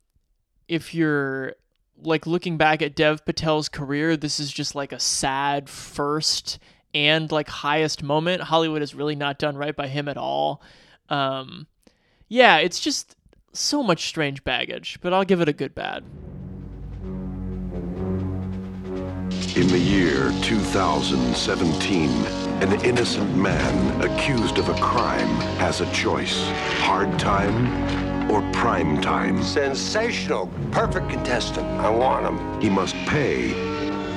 [0.67, 1.53] if you're
[2.03, 6.59] like looking back at Dev Patel's career, this is just like a sad first
[6.93, 8.41] and like highest moment.
[8.41, 10.61] Hollywood has really not done right by him at all.
[11.09, 11.67] Um,
[12.27, 13.15] yeah, it's just
[13.53, 16.03] so much strange baggage, but I'll give it a good bad.
[19.55, 22.09] In the year 2017,
[22.61, 26.47] an innocent man accused of a crime has a choice
[26.79, 29.41] hard time or prime time.
[29.41, 30.47] Sensational.
[30.71, 31.67] Perfect contestant.
[31.79, 32.61] I want him.
[32.61, 33.53] He must pay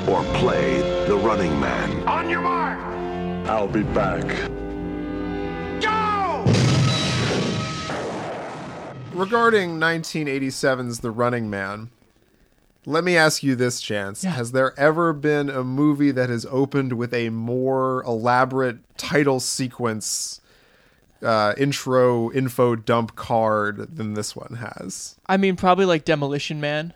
[0.06, 2.06] or play the running man.
[2.08, 2.78] On your mark.
[3.48, 4.24] I'll be back.
[9.20, 11.90] Regarding 1987's The Running Man,
[12.86, 14.22] let me ask you this chance.
[14.22, 20.40] Has there ever been a movie that has opened with a more elaborate title sequence
[21.22, 25.18] uh, intro info dump card than this one has?
[25.26, 26.94] I mean, probably like Demolition Man,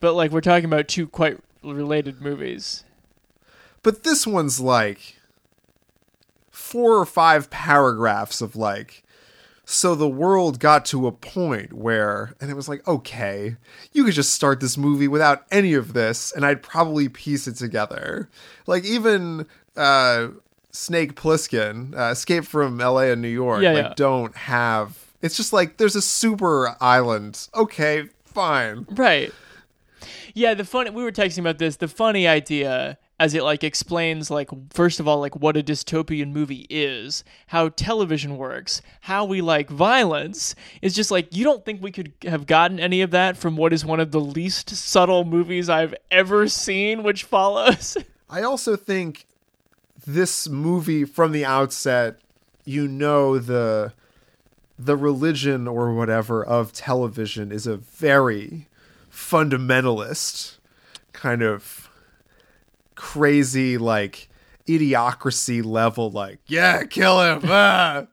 [0.00, 2.82] but like we're talking about two quite related movies.
[3.84, 5.20] But this one's like
[6.50, 9.04] four or five paragraphs of like
[9.70, 13.54] so the world got to a point where and it was like okay
[13.92, 17.54] you could just start this movie without any of this and i'd probably piece it
[17.54, 18.30] together
[18.66, 19.46] like even
[19.76, 20.28] uh
[20.72, 23.94] snake plissken uh, escape from la and new york Yeah, like yeah.
[23.94, 29.32] don't have it's just like there's a super island okay fine Right.
[30.34, 31.76] Yeah, the funny we were texting about this.
[31.76, 36.32] The funny idea as it like explains like first of all like what a dystopian
[36.32, 41.82] movie is, how television works, how we like violence is just like you don't think
[41.82, 45.24] we could have gotten any of that from what is one of the least subtle
[45.24, 47.96] movies I've ever seen which follows.
[48.30, 49.26] I also think
[50.06, 52.20] this movie from the outset,
[52.64, 53.92] you know the
[54.78, 58.68] the religion or whatever of television is a very
[59.10, 60.56] fundamentalist
[61.12, 61.87] kind of
[62.98, 64.28] crazy like
[64.66, 68.06] idiocracy level like yeah kill him ah.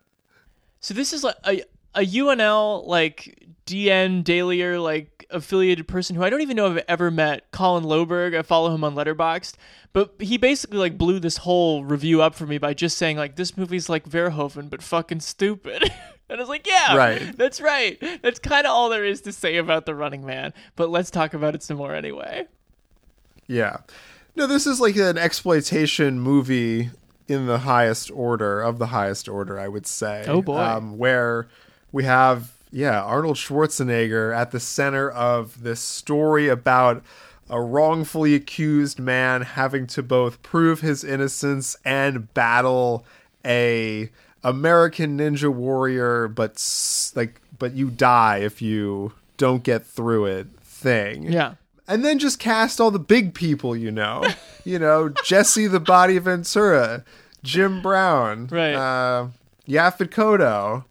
[0.80, 1.64] So this is like a
[1.96, 6.86] a UNL like DN Dailier like affiliated person who I don't even know if I've
[6.88, 7.52] ever met.
[7.52, 9.56] Colin Loberg, I follow him on Letterboxd,
[9.92, 13.36] but he basically like blew this whole review up for me by just saying like
[13.36, 15.82] this movie's like Verhoeven but fucking stupid.
[16.30, 17.36] and I was like, yeah, Right.
[17.36, 17.98] That's right.
[18.22, 20.54] That's kind of all there is to say about the Running Man.
[20.76, 22.46] But let's talk about it some more anyway.
[23.48, 23.78] Yeah.
[24.36, 26.90] No, this is like an exploitation movie
[27.28, 30.26] in the highest order of the highest order, I would say.
[30.28, 30.58] Oh, boy.
[30.60, 31.48] Um, where
[31.92, 37.04] we have, yeah, Arnold Schwarzenegger at the center of this story about
[37.50, 43.06] a wrongfully accused man having to both prove his innocence and battle
[43.46, 44.10] a
[44.44, 46.62] American ninja warrior, but
[47.16, 51.56] like, but you die if you don't get through it thing Yeah.
[51.88, 54.24] And then just cast all the big people you know
[54.66, 57.04] you know jesse the body ventura
[57.44, 58.74] jim brown Right.
[58.74, 59.28] uh
[59.68, 60.86] yaphet kotto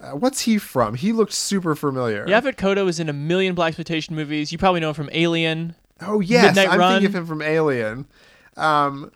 [0.00, 3.68] uh, what's he from he looked super familiar Yaphet Kotto is in a million black
[3.68, 4.50] exploitation movies.
[4.50, 5.74] You probably know him from Alien.
[6.00, 6.92] oh yes Midnight i'm Run.
[6.94, 8.06] thinking of him from alien
[8.56, 9.10] um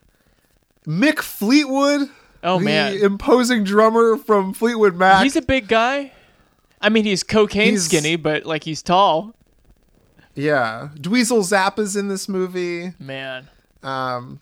[0.86, 2.08] mick fleetwood
[2.44, 2.96] Oh the man.
[2.98, 6.12] imposing drummer from fleetwood mac He's a big guy.
[6.80, 9.34] I mean, he's cocaine He's- skinny, but like he's tall.
[10.36, 13.48] Yeah dweezil zappa's in this movie Man.
[13.82, 14.38] um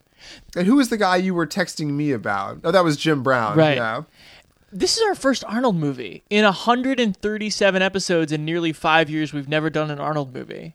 [0.57, 3.57] and who was the guy you were texting me about oh that was jim brown
[3.57, 3.77] Right.
[3.77, 4.03] yeah
[4.73, 6.25] This is our first Arnold movie.
[6.31, 10.75] In 137 episodes in nearly five years, we've never done an Arnold movie.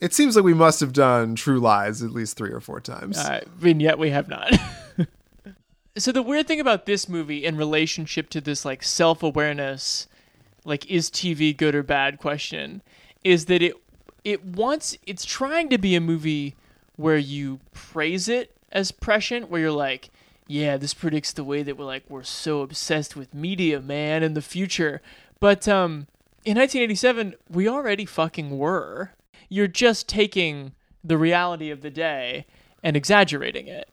[0.00, 3.18] It seems like we must have done True Lies at least three or four times.
[3.18, 4.50] Uh, and yet we have not.
[5.98, 10.06] so the weird thing about this movie in relationship to this like self-awareness,
[10.64, 12.80] like is TV good or bad question,
[13.22, 13.74] is that it
[14.24, 16.54] it wants it's trying to be a movie
[16.96, 20.10] where you praise it as prescient, where you're like,
[20.46, 24.34] yeah, this predicts the way that we're like we're so obsessed with media, man, in
[24.34, 25.00] the future.
[25.38, 26.06] But um
[26.44, 29.12] in 1987, we already fucking were.
[29.48, 30.72] You're just taking
[31.04, 32.46] the reality of the day
[32.82, 33.88] and exaggerating it.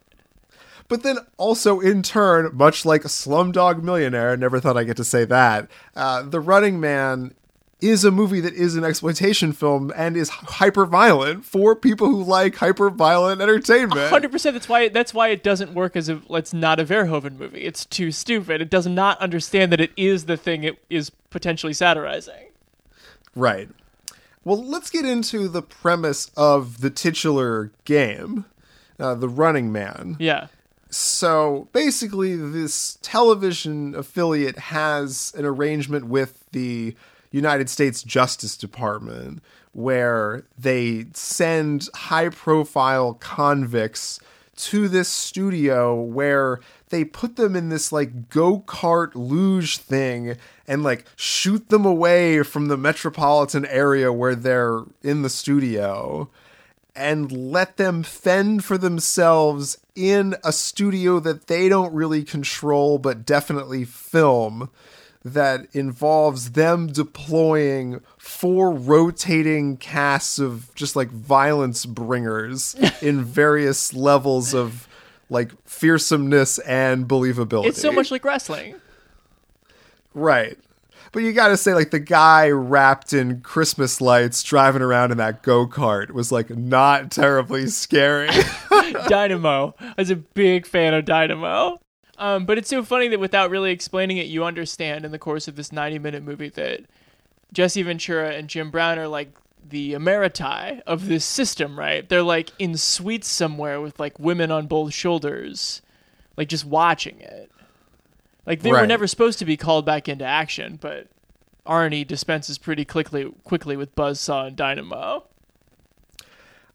[0.87, 5.25] But then also, in turn, much like Slumdog Millionaire, never thought I'd get to say
[5.25, 7.33] that, uh, The Running Man
[7.79, 12.23] is a movie that is an exploitation film and is hyper violent for people who
[12.23, 14.09] like hyper violent entertainment.
[14.09, 14.55] Hundred percent.
[14.55, 14.89] That's why.
[14.89, 16.21] That's why it doesn't work as a.
[16.31, 17.61] It's not a Verhoeven movie.
[17.61, 18.61] It's too stupid.
[18.61, 22.47] It does not understand that it is the thing it is potentially satirizing.
[23.35, 23.69] Right.
[24.43, 28.45] Well, let's get into the premise of the titular game,
[28.97, 30.15] uh, The Running Man.
[30.19, 30.47] Yeah.
[30.89, 36.95] So basically, this television affiliate has an arrangement with the
[37.37, 39.41] United States Justice Department
[39.73, 44.19] where they send high profile convicts
[44.55, 46.59] to this studio where
[46.89, 50.35] they put them in this like go kart luge thing
[50.67, 56.27] and like shoot them away from the metropolitan area where they're in the studio
[56.95, 63.25] and let them fend for themselves in a studio that they don't really control but
[63.25, 64.71] definitely film
[65.33, 74.53] that involves them deploying four rotating casts of just like violence bringers in various levels
[74.53, 74.87] of
[75.29, 77.67] like fearsomeness and believability.
[77.67, 78.75] It's so much like wrestling.
[80.13, 80.57] Right.
[81.11, 85.41] But you gotta say, like, the guy wrapped in Christmas lights driving around in that
[85.41, 88.29] go kart was, like, not terribly scary.
[89.07, 89.73] Dynamo.
[89.79, 91.79] I was a big fan of Dynamo.
[92.17, 95.47] Um, but it's so funny that without really explaining it, you understand in the course
[95.47, 96.81] of this 90 minute movie that
[97.53, 99.29] Jesse Ventura and Jim Brown are like
[99.69, 102.07] the emeriti of this system, right?
[102.07, 105.81] They're like in suites somewhere with like women on both shoulders,
[106.37, 107.51] like just watching it.
[108.45, 111.07] Like they were never supposed to be called back into action, but
[111.65, 115.25] Arnie dispenses pretty quickly quickly with Buzzsaw and Dynamo.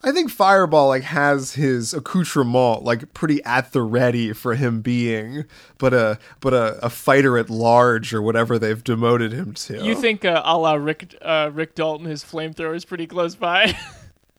[0.04, 5.44] I think Fireball, like, has his accoutrement, like, pretty at the ready for him being,
[5.78, 9.84] but a, but a, a fighter at large or whatever they've demoted him to.
[9.84, 13.76] You think uh, a la Rick uh, Rick Dalton, his flamethrower is pretty close by?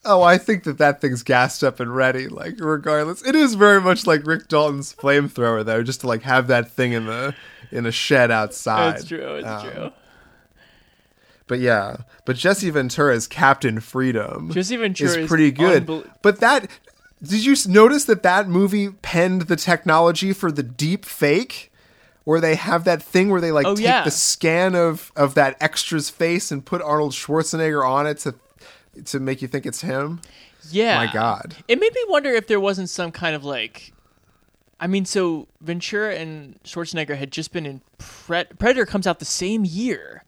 [0.05, 2.27] Oh, I think that that thing's gassed up and ready.
[2.27, 6.47] Like, regardless, it is very much like Rick Dalton's flamethrower, though, just to like have
[6.47, 7.33] that thing in the
[7.71, 8.97] in a shed outside.
[8.97, 9.35] It's true.
[9.35, 9.91] It's Um, true.
[11.47, 15.85] But yeah, but Jesse Ventura's Captain Freedom Jesse Ventura is pretty good.
[16.21, 16.69] but that
[17.21, 21.69] did you notice that that movie penned the technology for the deep fake?
[22.25, 24.03] Where they have that thing where they like Oh, take yeah.
[24.05, 28.35] the scan of of that extra's face and put Arnold Schwarzenegger on it to
[29.05, 30.21] to make you think it's him.
[30.71, 30.95] Yeah.
[31.05, 31.57] My God.
[31.67, 33.91] It made me wonder if there wasn't some kind of like.
[34.79, 39.25] I mean, so Ventura and Schwarzenegger had just been in Pre- Predator comes out the
[39.25, 40.23] same year.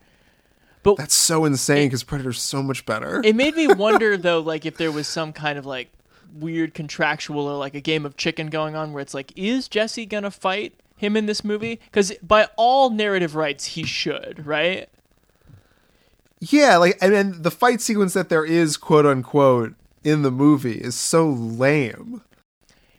[0.86, 3.22] But That's so insane because Predator's so much better.
[3.26, 5.90] it made me wonder though, like if there was some kind of like
[6.34, 10.06] weird contractual or like a game of chicken going on where it's like, is Jesse
[10.06, 11.80] gonna fight him in this movie?
[11.86, 14.88] Because by all narrative rights, he should, right?
[16.40, 19.74] yeah, like and then the fight sequence that there is, quote unquote,
[20.04, 22.22] in the movie is so lame.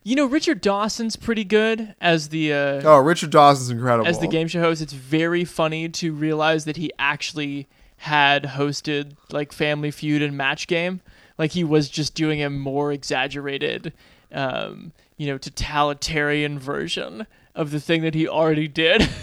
[0.02, 4.06] You know, Richard Dawson's pretty good as the uh, Oh, Richard Dawson's incredible.
[4.08, 4.80] as the game show host.
[4.80, 7.66] It's very funny to realize that he actually
[7.98, 11.00] had hosted like Family Feud and Match Game.
[11.38, 13.92] Like he was just doing a more exaggerated,
[14.32, 19.08] um, you know, totalitarian version of the thing that he already did.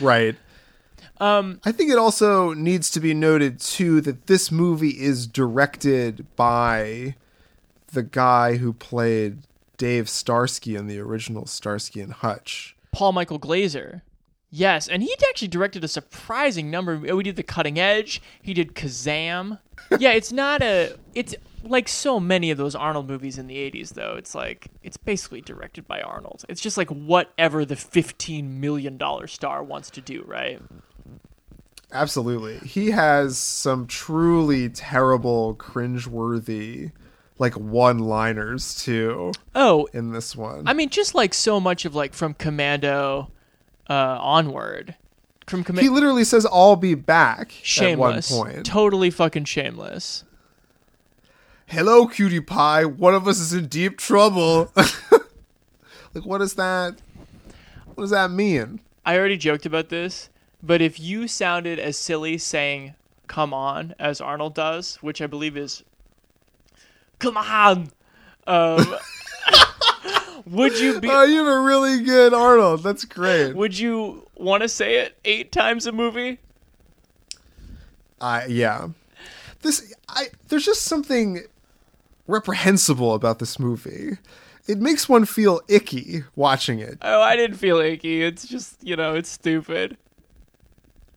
[0.00, 0.36] Right.
[1.18, 6.24] um, I think it also needs to be noted too that this movie is directed
[6.36, 7.16] by
[7.88, 9.38] the guy who played
[9.76, 12.76] Dave Starsky in the original Starsky and Hutch.
[12.92, 14.02] Paul Michael Glaser.
[14.56, 16.96] Yes, and he actually directed a surprising number.
[16.96, 18.22] We did The Cutting Edge.
[18.40, 19.58] He did Kazam.
[19.98, 20.96] yeah, it's not a.
[21.12, 21.34] It's
[21.64, 24.14] like so many of those Arnold movies in the '80s, though.
[24.16, 26.44] It's like it's basically directed by Arnold.
[26.48, 30.62] It's just like whatever the fifteen million dollar star wants to do, right?
[31.90, 32.58] Absolutely.
[32.58, 36.92] He has some truly terrible, cringeworthy,
[37.40, 40.68] like one liners too Oh, in this one.
[40.68, 43.32] I mean, just like so much of like from Commando
[43.88, 44.96] uh, onward.
[45.46, 48.66] From he literally says, I'll be back shameless, at one point.
[48.66, 50.24] totally fucking shameless.
[51.66, 52.86] hello, cutie pie.
[52.86, 54.72] One of us is in deep trouble.
[54.76, 56.96] like, what is that?
[57.94, 58.80] What does that mean?
[59.04, 60.30] I already joked about this,
[60.62, 62.94] but if you sounded as silly saying
[63.26, 65.84] "come on" as Arnold does, which I believe is
[67.18, 67.90] "come on,"
[68.46, 68.96] um,
[70.46, 71.08] would you be?
[71.10, 72.82] Oh, you have a really good Arnold.
[72.82, 73.54] That's great.
[73.54, 76.38] Would you want to say it eight times a movie?
[78.20, 78.88] I yeah.
[79.62, 81.42] This I there's just something
[82.26, 84.18] reprehensible about this movie.
[84.66, 86.98] It makes one feel icky watching it.
[87.02, 88.22] Oh, I didn't feel icky.
[88.22, 89.96] It's just you know, it's stupid.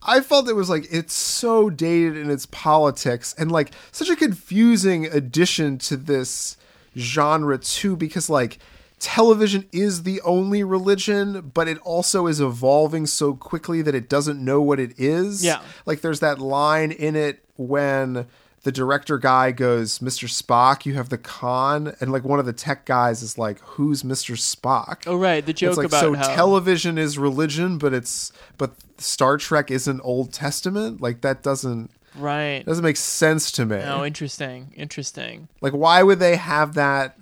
[0.02, 4.16] I felt it was like it's so dated in its politics and like such a
[4.16, 6.56] confusing addition to this
[6.96, 8.58] genre too because like
[8.98, 14.42] television is the only religion but it also is evolving so quickly that it doesn't
[14.42, 15.44] know what it is.
[15.44, 15.60] Yeah.
[15.86, 18.26] Like there's that line in it when
[18.62, 20.28] the director guy goes, Mr.
[20.28, 24.02] Spock, you have the conn, and like one of the tech guys is like, Who's
[24.02, 24.36] Mr.
[24.36, 25.04] Spock?
[25.06, 28.72] Oh right, the joke it's like about so how television is religion, but it's but
[28.98, 31.00] Star Trek isn't Old Testament.
[31.00, 33.76] Like that doesn't right doesn't make sense to me.
[33.76, 35.48] Oh, interesting, interesting.
[35.60, 37.16] Like why would they have that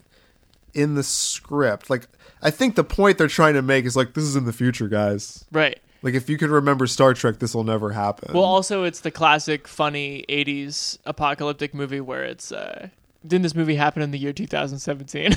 [0.77, 1.91] in the script?
[1.91, 2.07] Like
[2.43, 4.89] I think the point they're trying to make is like this is in the future,
[4.89, 5.45] guys.
[5.51, 5.81] Right.
[6.03, 8.35] Like if you could remember Star Trek, this will never happen.
[8.35, 12.89] Well, also it's the classic funny '80s apocalyptic movie where it's uh,
[13.27, 15.35] didn't this movie happen in the year 2017?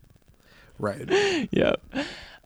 [0.78, 1.48] right.
[1.52, 1.74] yeah.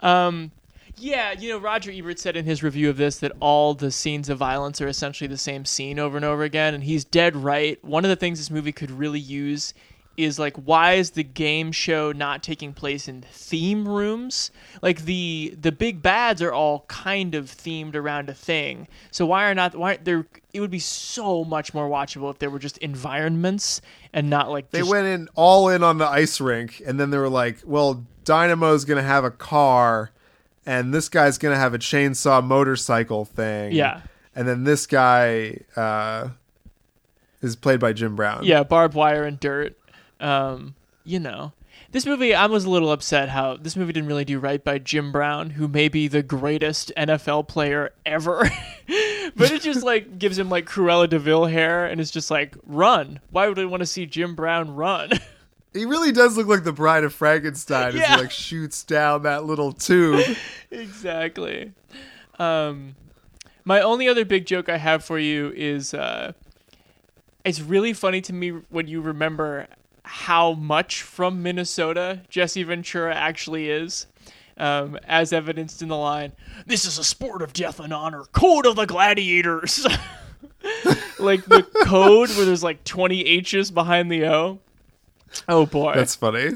[0.01, 0.51] Um,
[0.97, 4.29] yeah, you know, Roger Ebert said in his review of this that all the scenes
[4.29, 7.83] of violence are essentially the same scene over and over again, and he's dead right.
[7.85, 9.75] One of the things this movie could really use
[10.19, 14.51] is like why is the game show not taking place in theme rooms
[14.83, 19.49] like the the big bads are all kind of themed around a thing so why
[19.49, 22.79] are not why there it would be so much more watchable if there were just
[22.79, 23.81] environments
[24.13, 27.11] and not like they just, went in all in on the ice rink, and then
[27.11, 30.11] they were like, "Well, Dynamo's gonna have a car,
[30.67, 34.01] and this guy's gonna have a chainsaw motorcycle thing." Yeah.
[34.35, 36.29] and then this guy uh,
[37.41, 38.45] is played by Jim Brown.
[38.45, 39.78] yeah barbed wire and dirt
[40.21, 41.53] um you know
[41.93, 44.79] this movie i was a little upset how this movie didn't really do right by
[44.79, 48.51] jim brown who may be the greatest nfl player ever.
[49.37, 52.57] But it just like gives him like cruella de vil hair and it's just like
[52.67, 53.21] run.
[53.31, 55.11] Why would i want to see jim brown run?
[55.75, 59.45] He really does look like the Bride of Frankenstein as he like shoots down that
[59.45, 60.25] little tube.
[60.71, 61.73] exactly.
[62.39, 62.97] Um
[63.67, 66.33] my only other big joke i have for you is uh
[67.45, 69.69] it's really funny to me when you remember
[70.09, 74.07] how much from Minnesota Jesse Ventura actually is,
[74.57, 76.33] um, as evidenced in the line,
[76.67, 79.87] This is a sport of death and honor, code of the gladiators.
[81.19, 84.59] like the code where there's like 20 H's behind the O.
[85.47, 85.93] Oh boy.
[85.95, 86.53] That's funny.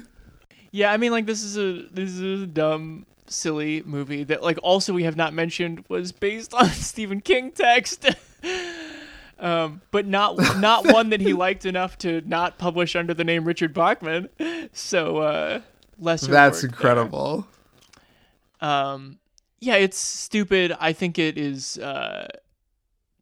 [0.71, 4.59] Yeah, I mean, like this is a this is a dumb, silly movie that, like,
[4.63, 8.07] also we have not mentioned was based on Stephen King text,
[9.43, 13.45] um, but not not one that he liked enough to not publish under the name
[13.45, 14.29] Richard Bachman.
[14.73, 15.61] So uh,
[15.99, 16.31] lesser.
[16.31, 17.47] That's incredible.
[18.61, 18.71] there.
[18.71, 19.19] Um,
[19.61, 20.75] yeah, it's stupid.
[20.81, 22.29] I think it is, uh,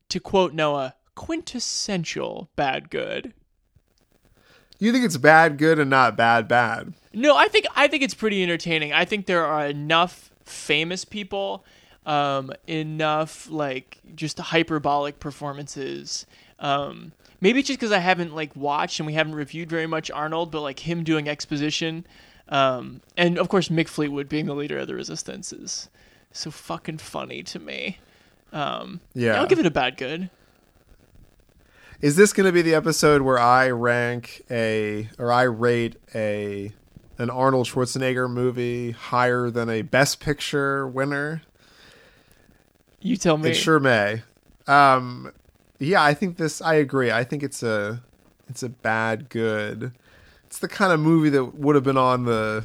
[0.09, 3.35] to quote Noah, quintessential bad good.
[4.79, 6.95] You think it's bad, good, and not bad, bad.
[7.13, 8.93] No, I think I think it's pretty entertaining.
[8.93, 11.65] I think there are enough famous people,
[12.07, 16.27] um, enough like just hyperbolic performances.
[16.59, 20.11] Um, maybe it's just because I haven't like watched and we haven't reviewed very much
[20.11, 22.07] Arnold, but like him doing exposition,
[22.49, 25.89] um, and of course Mick Fleetwood being the leader of the Resistance is
[26.33, 27.99] so fucking funny to me.
[28.53, 29.41] Um, Yeah.
[29.41, 30.31] I'll give it a bad good.
[32.01, 36.73] Is this going to be the episode where I rank a or I rate a
[37.19, 41.43] an Arnold Schwarzenegger movie higher than a Best Picture winner?
[43.01, 43.51] You tell me.
[43.51, 44.23] It sure may.
[44.67, 45.33] Um,
[45.79, 46.61] yeah, I think this.
[46.61, 47.11] I agree.
[47.11, 48.03] I think it's a
[48.49, 49.93] it's a bad good.
[50.47, 52.65] It's the kind of movie that would have been on the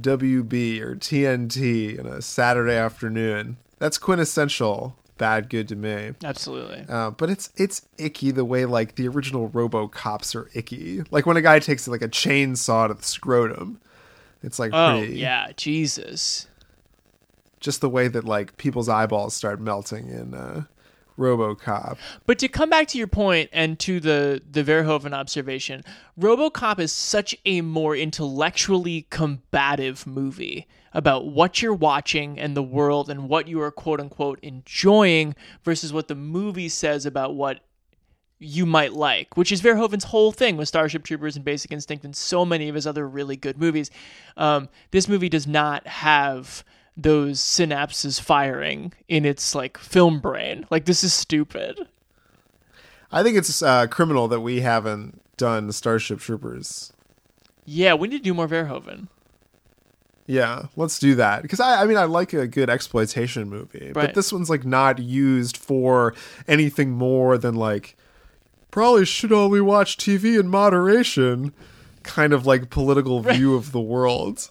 [0.00, 3.56] WB or TNT in a Saturday afternoon.
[3.78, 6.12] That's quintessential bad good to me.
[6.22, 6.84] Absolutely.
[6.88, 11.02] Uh, but it's it's icky the way like the original RoboCops are icky.
[11.10, 13.80] Like when a guy takes like a chainsaw to the scrotum,
[14.42, 15.16] it's like Oh pretty.
[15.18, 16.46] yeah, Jesus.
[17.60, 20.64] Just the way that like people's eyeballs start melting in uh,
[21.18, 21.98] RoboCop.
[22.26, 25.82] But to come back to your point and to the the Verhoeven observation,
[26.18, 33.10] RoboCop is such a more intellectually combative movie about what you're watching and the world
[33.10, 37.60] and what you are quote unquote enjoying versus what the movie says about what
[38.40, 42.14] you might like, which is Verhoeven's whole thing with Starship Troopers and Basic Instinct and
[42.14, 43.90] so many of his other really good movies.
[44.36, 46.64] Um, this movie does not have
[46.98, 50.66] those synapses firing in its like film brain.
[50.68, 51.88] Like this is stupid.
[53.10, 56.92] I think it's uh, criminal that we haven't done Starship Troopers.
[57.64, 59.08] Yeah, we need to do more Verhoeven.
[60.26, 64.12] Yeah, let's do that because I, I mean, I like a good exploitation movie, but
[64.12, 66.14] this one's like not used for
[66.46, 67.96] anything more than like
[68.70, 71.54] probably should only watch TV in moderation,
[72.02, 74.50] kind of like political view of the world.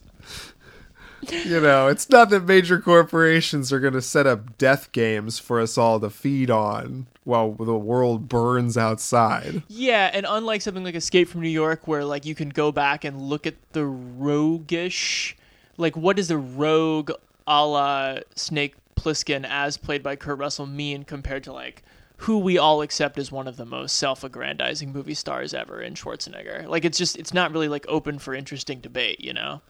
[1.46, 5.60] You know, it's not that major corporations are going to set up death games for
[5.60, 9.64] us all to feed on while the world burns outside.
[9.68, 13.04] Yeah, and unlike something like Escape from New York, where like you can go back
[13.04, 15.36] and look at the roguish,
[15.78, 17.12] like what does the rogue
[17.46, 21.84] a la Snake Plissken as played by Kurt Russell mean compared to like
[22.22, 26.68] who we all accept as one of the most self-aggrandizing movie stars ever in Schwarzenegger?
[26.68, 29.62] Like it's just it's not really like open for interesting debate, you know?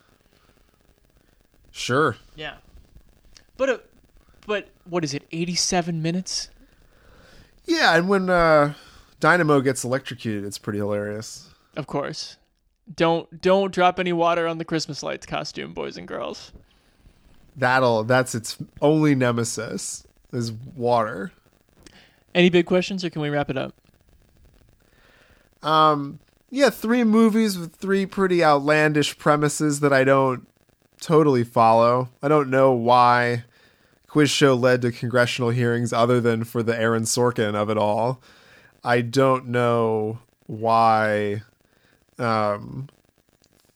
[1.77, 2.15] Sure.
[2.35, 2.55] Yeah.
[3.55, 3.77] But uh,
[4.47, 5.23] but what is it?
[5.31, 6.49] Eighty-seven minutes.
[7.65, 8.73] Yeah, and when uh,
[9.19, 11.49] Dynamo gets electrocuted, it's pretty hilarious.
[11.75, 12.37] Of course.
[12.95, 16.51] Don't don't drop any water on the Christmas lights costume, boys and girls.
[17.55, 21.31] That'll that's its only nemesis is water.
[22.33, 23.75] Any big questions, or can we wrap it up?
[25.61, 26.19] Um,
[26.49, 30.47] yeah, three movies with three pretty outlandish premises that I don't
[30.99, 32.09] totally follow.
[32.21, 33.43] I don't know why
[34.07, 38.21] quiz show led to congressional hearings other than for the Aaron Sorkin of it all.
[38.83, 41.43] I don't know why
[42.17, 42.87] um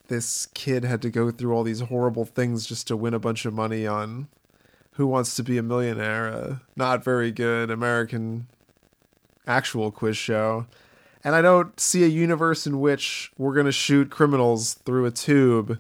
[0.07, 3.45] this kid had to go through all these horrible things just to win a bunch
[3.45, 4.27] of money on
[4.93, 8.47] Who Wants to Be a Millionaire, a not very good American
[9.47, 10.65] actual quiz show.
[11.23, 15.11] And I don't see a universe in which we're going to shoot criminals through a
[15.11, 15.79] tube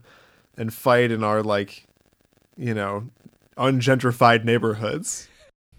[0.61, 1.87] and fight in our, like,
[2.55, 3.09] you know,
[3.57, 5.27] ungentrified neighborhoods.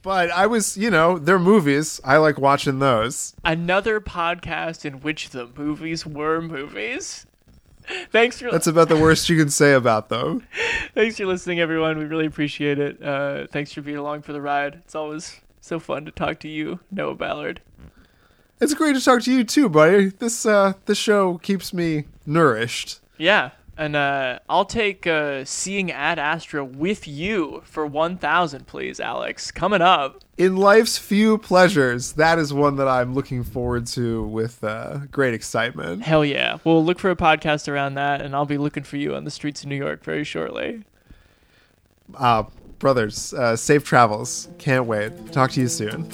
[0.02, 2.00] But I was, you know, they're movies.
[2.04, 3.36] I like watching those.
[3.44, 7.24] Another podcast in which the movies were movies.
[8.10, 10.46] Thanks for That's about the worst you can say about them.
[10.94, 11.98] thanks for listening, everyone.
[11.98, 13.02] We really appreciate it.
[13.02, 14.74] Uh, thanks for being along for the ride.
[14.84, 17.60] It's always so fun to talk to you, Noah Ballard.
[18.60, 20.10] It's great to talk to you too, buddy.
[20.10, 23.00] This uh this show keeps me nourished.
[23.18, 23.50] Yeah,
[23.82, 29.50] and uh, I'll take uh, seeing Ad Astra with you for one thousand, please, Alex.
[29.50, 30.22] Coming up.
[30.38, 35.34] In life's few pleasures, that is one that I'm looking forward to with uh, great
[35.34, 36.02] excitement.
[36.02, 36.58] Hell yeah.
[36.64, 39.30] We'll look for a podcast around that, and I'll be looking for you on the
[39.30, 40.84] streets of New York very shortly.
[42.14, 42.44] Uh,
[42.78, 44.48] brothers, uh, safe travels.
[44.58, 45.32] Can't wait.
[45.32, 46.08] Talk to you soon.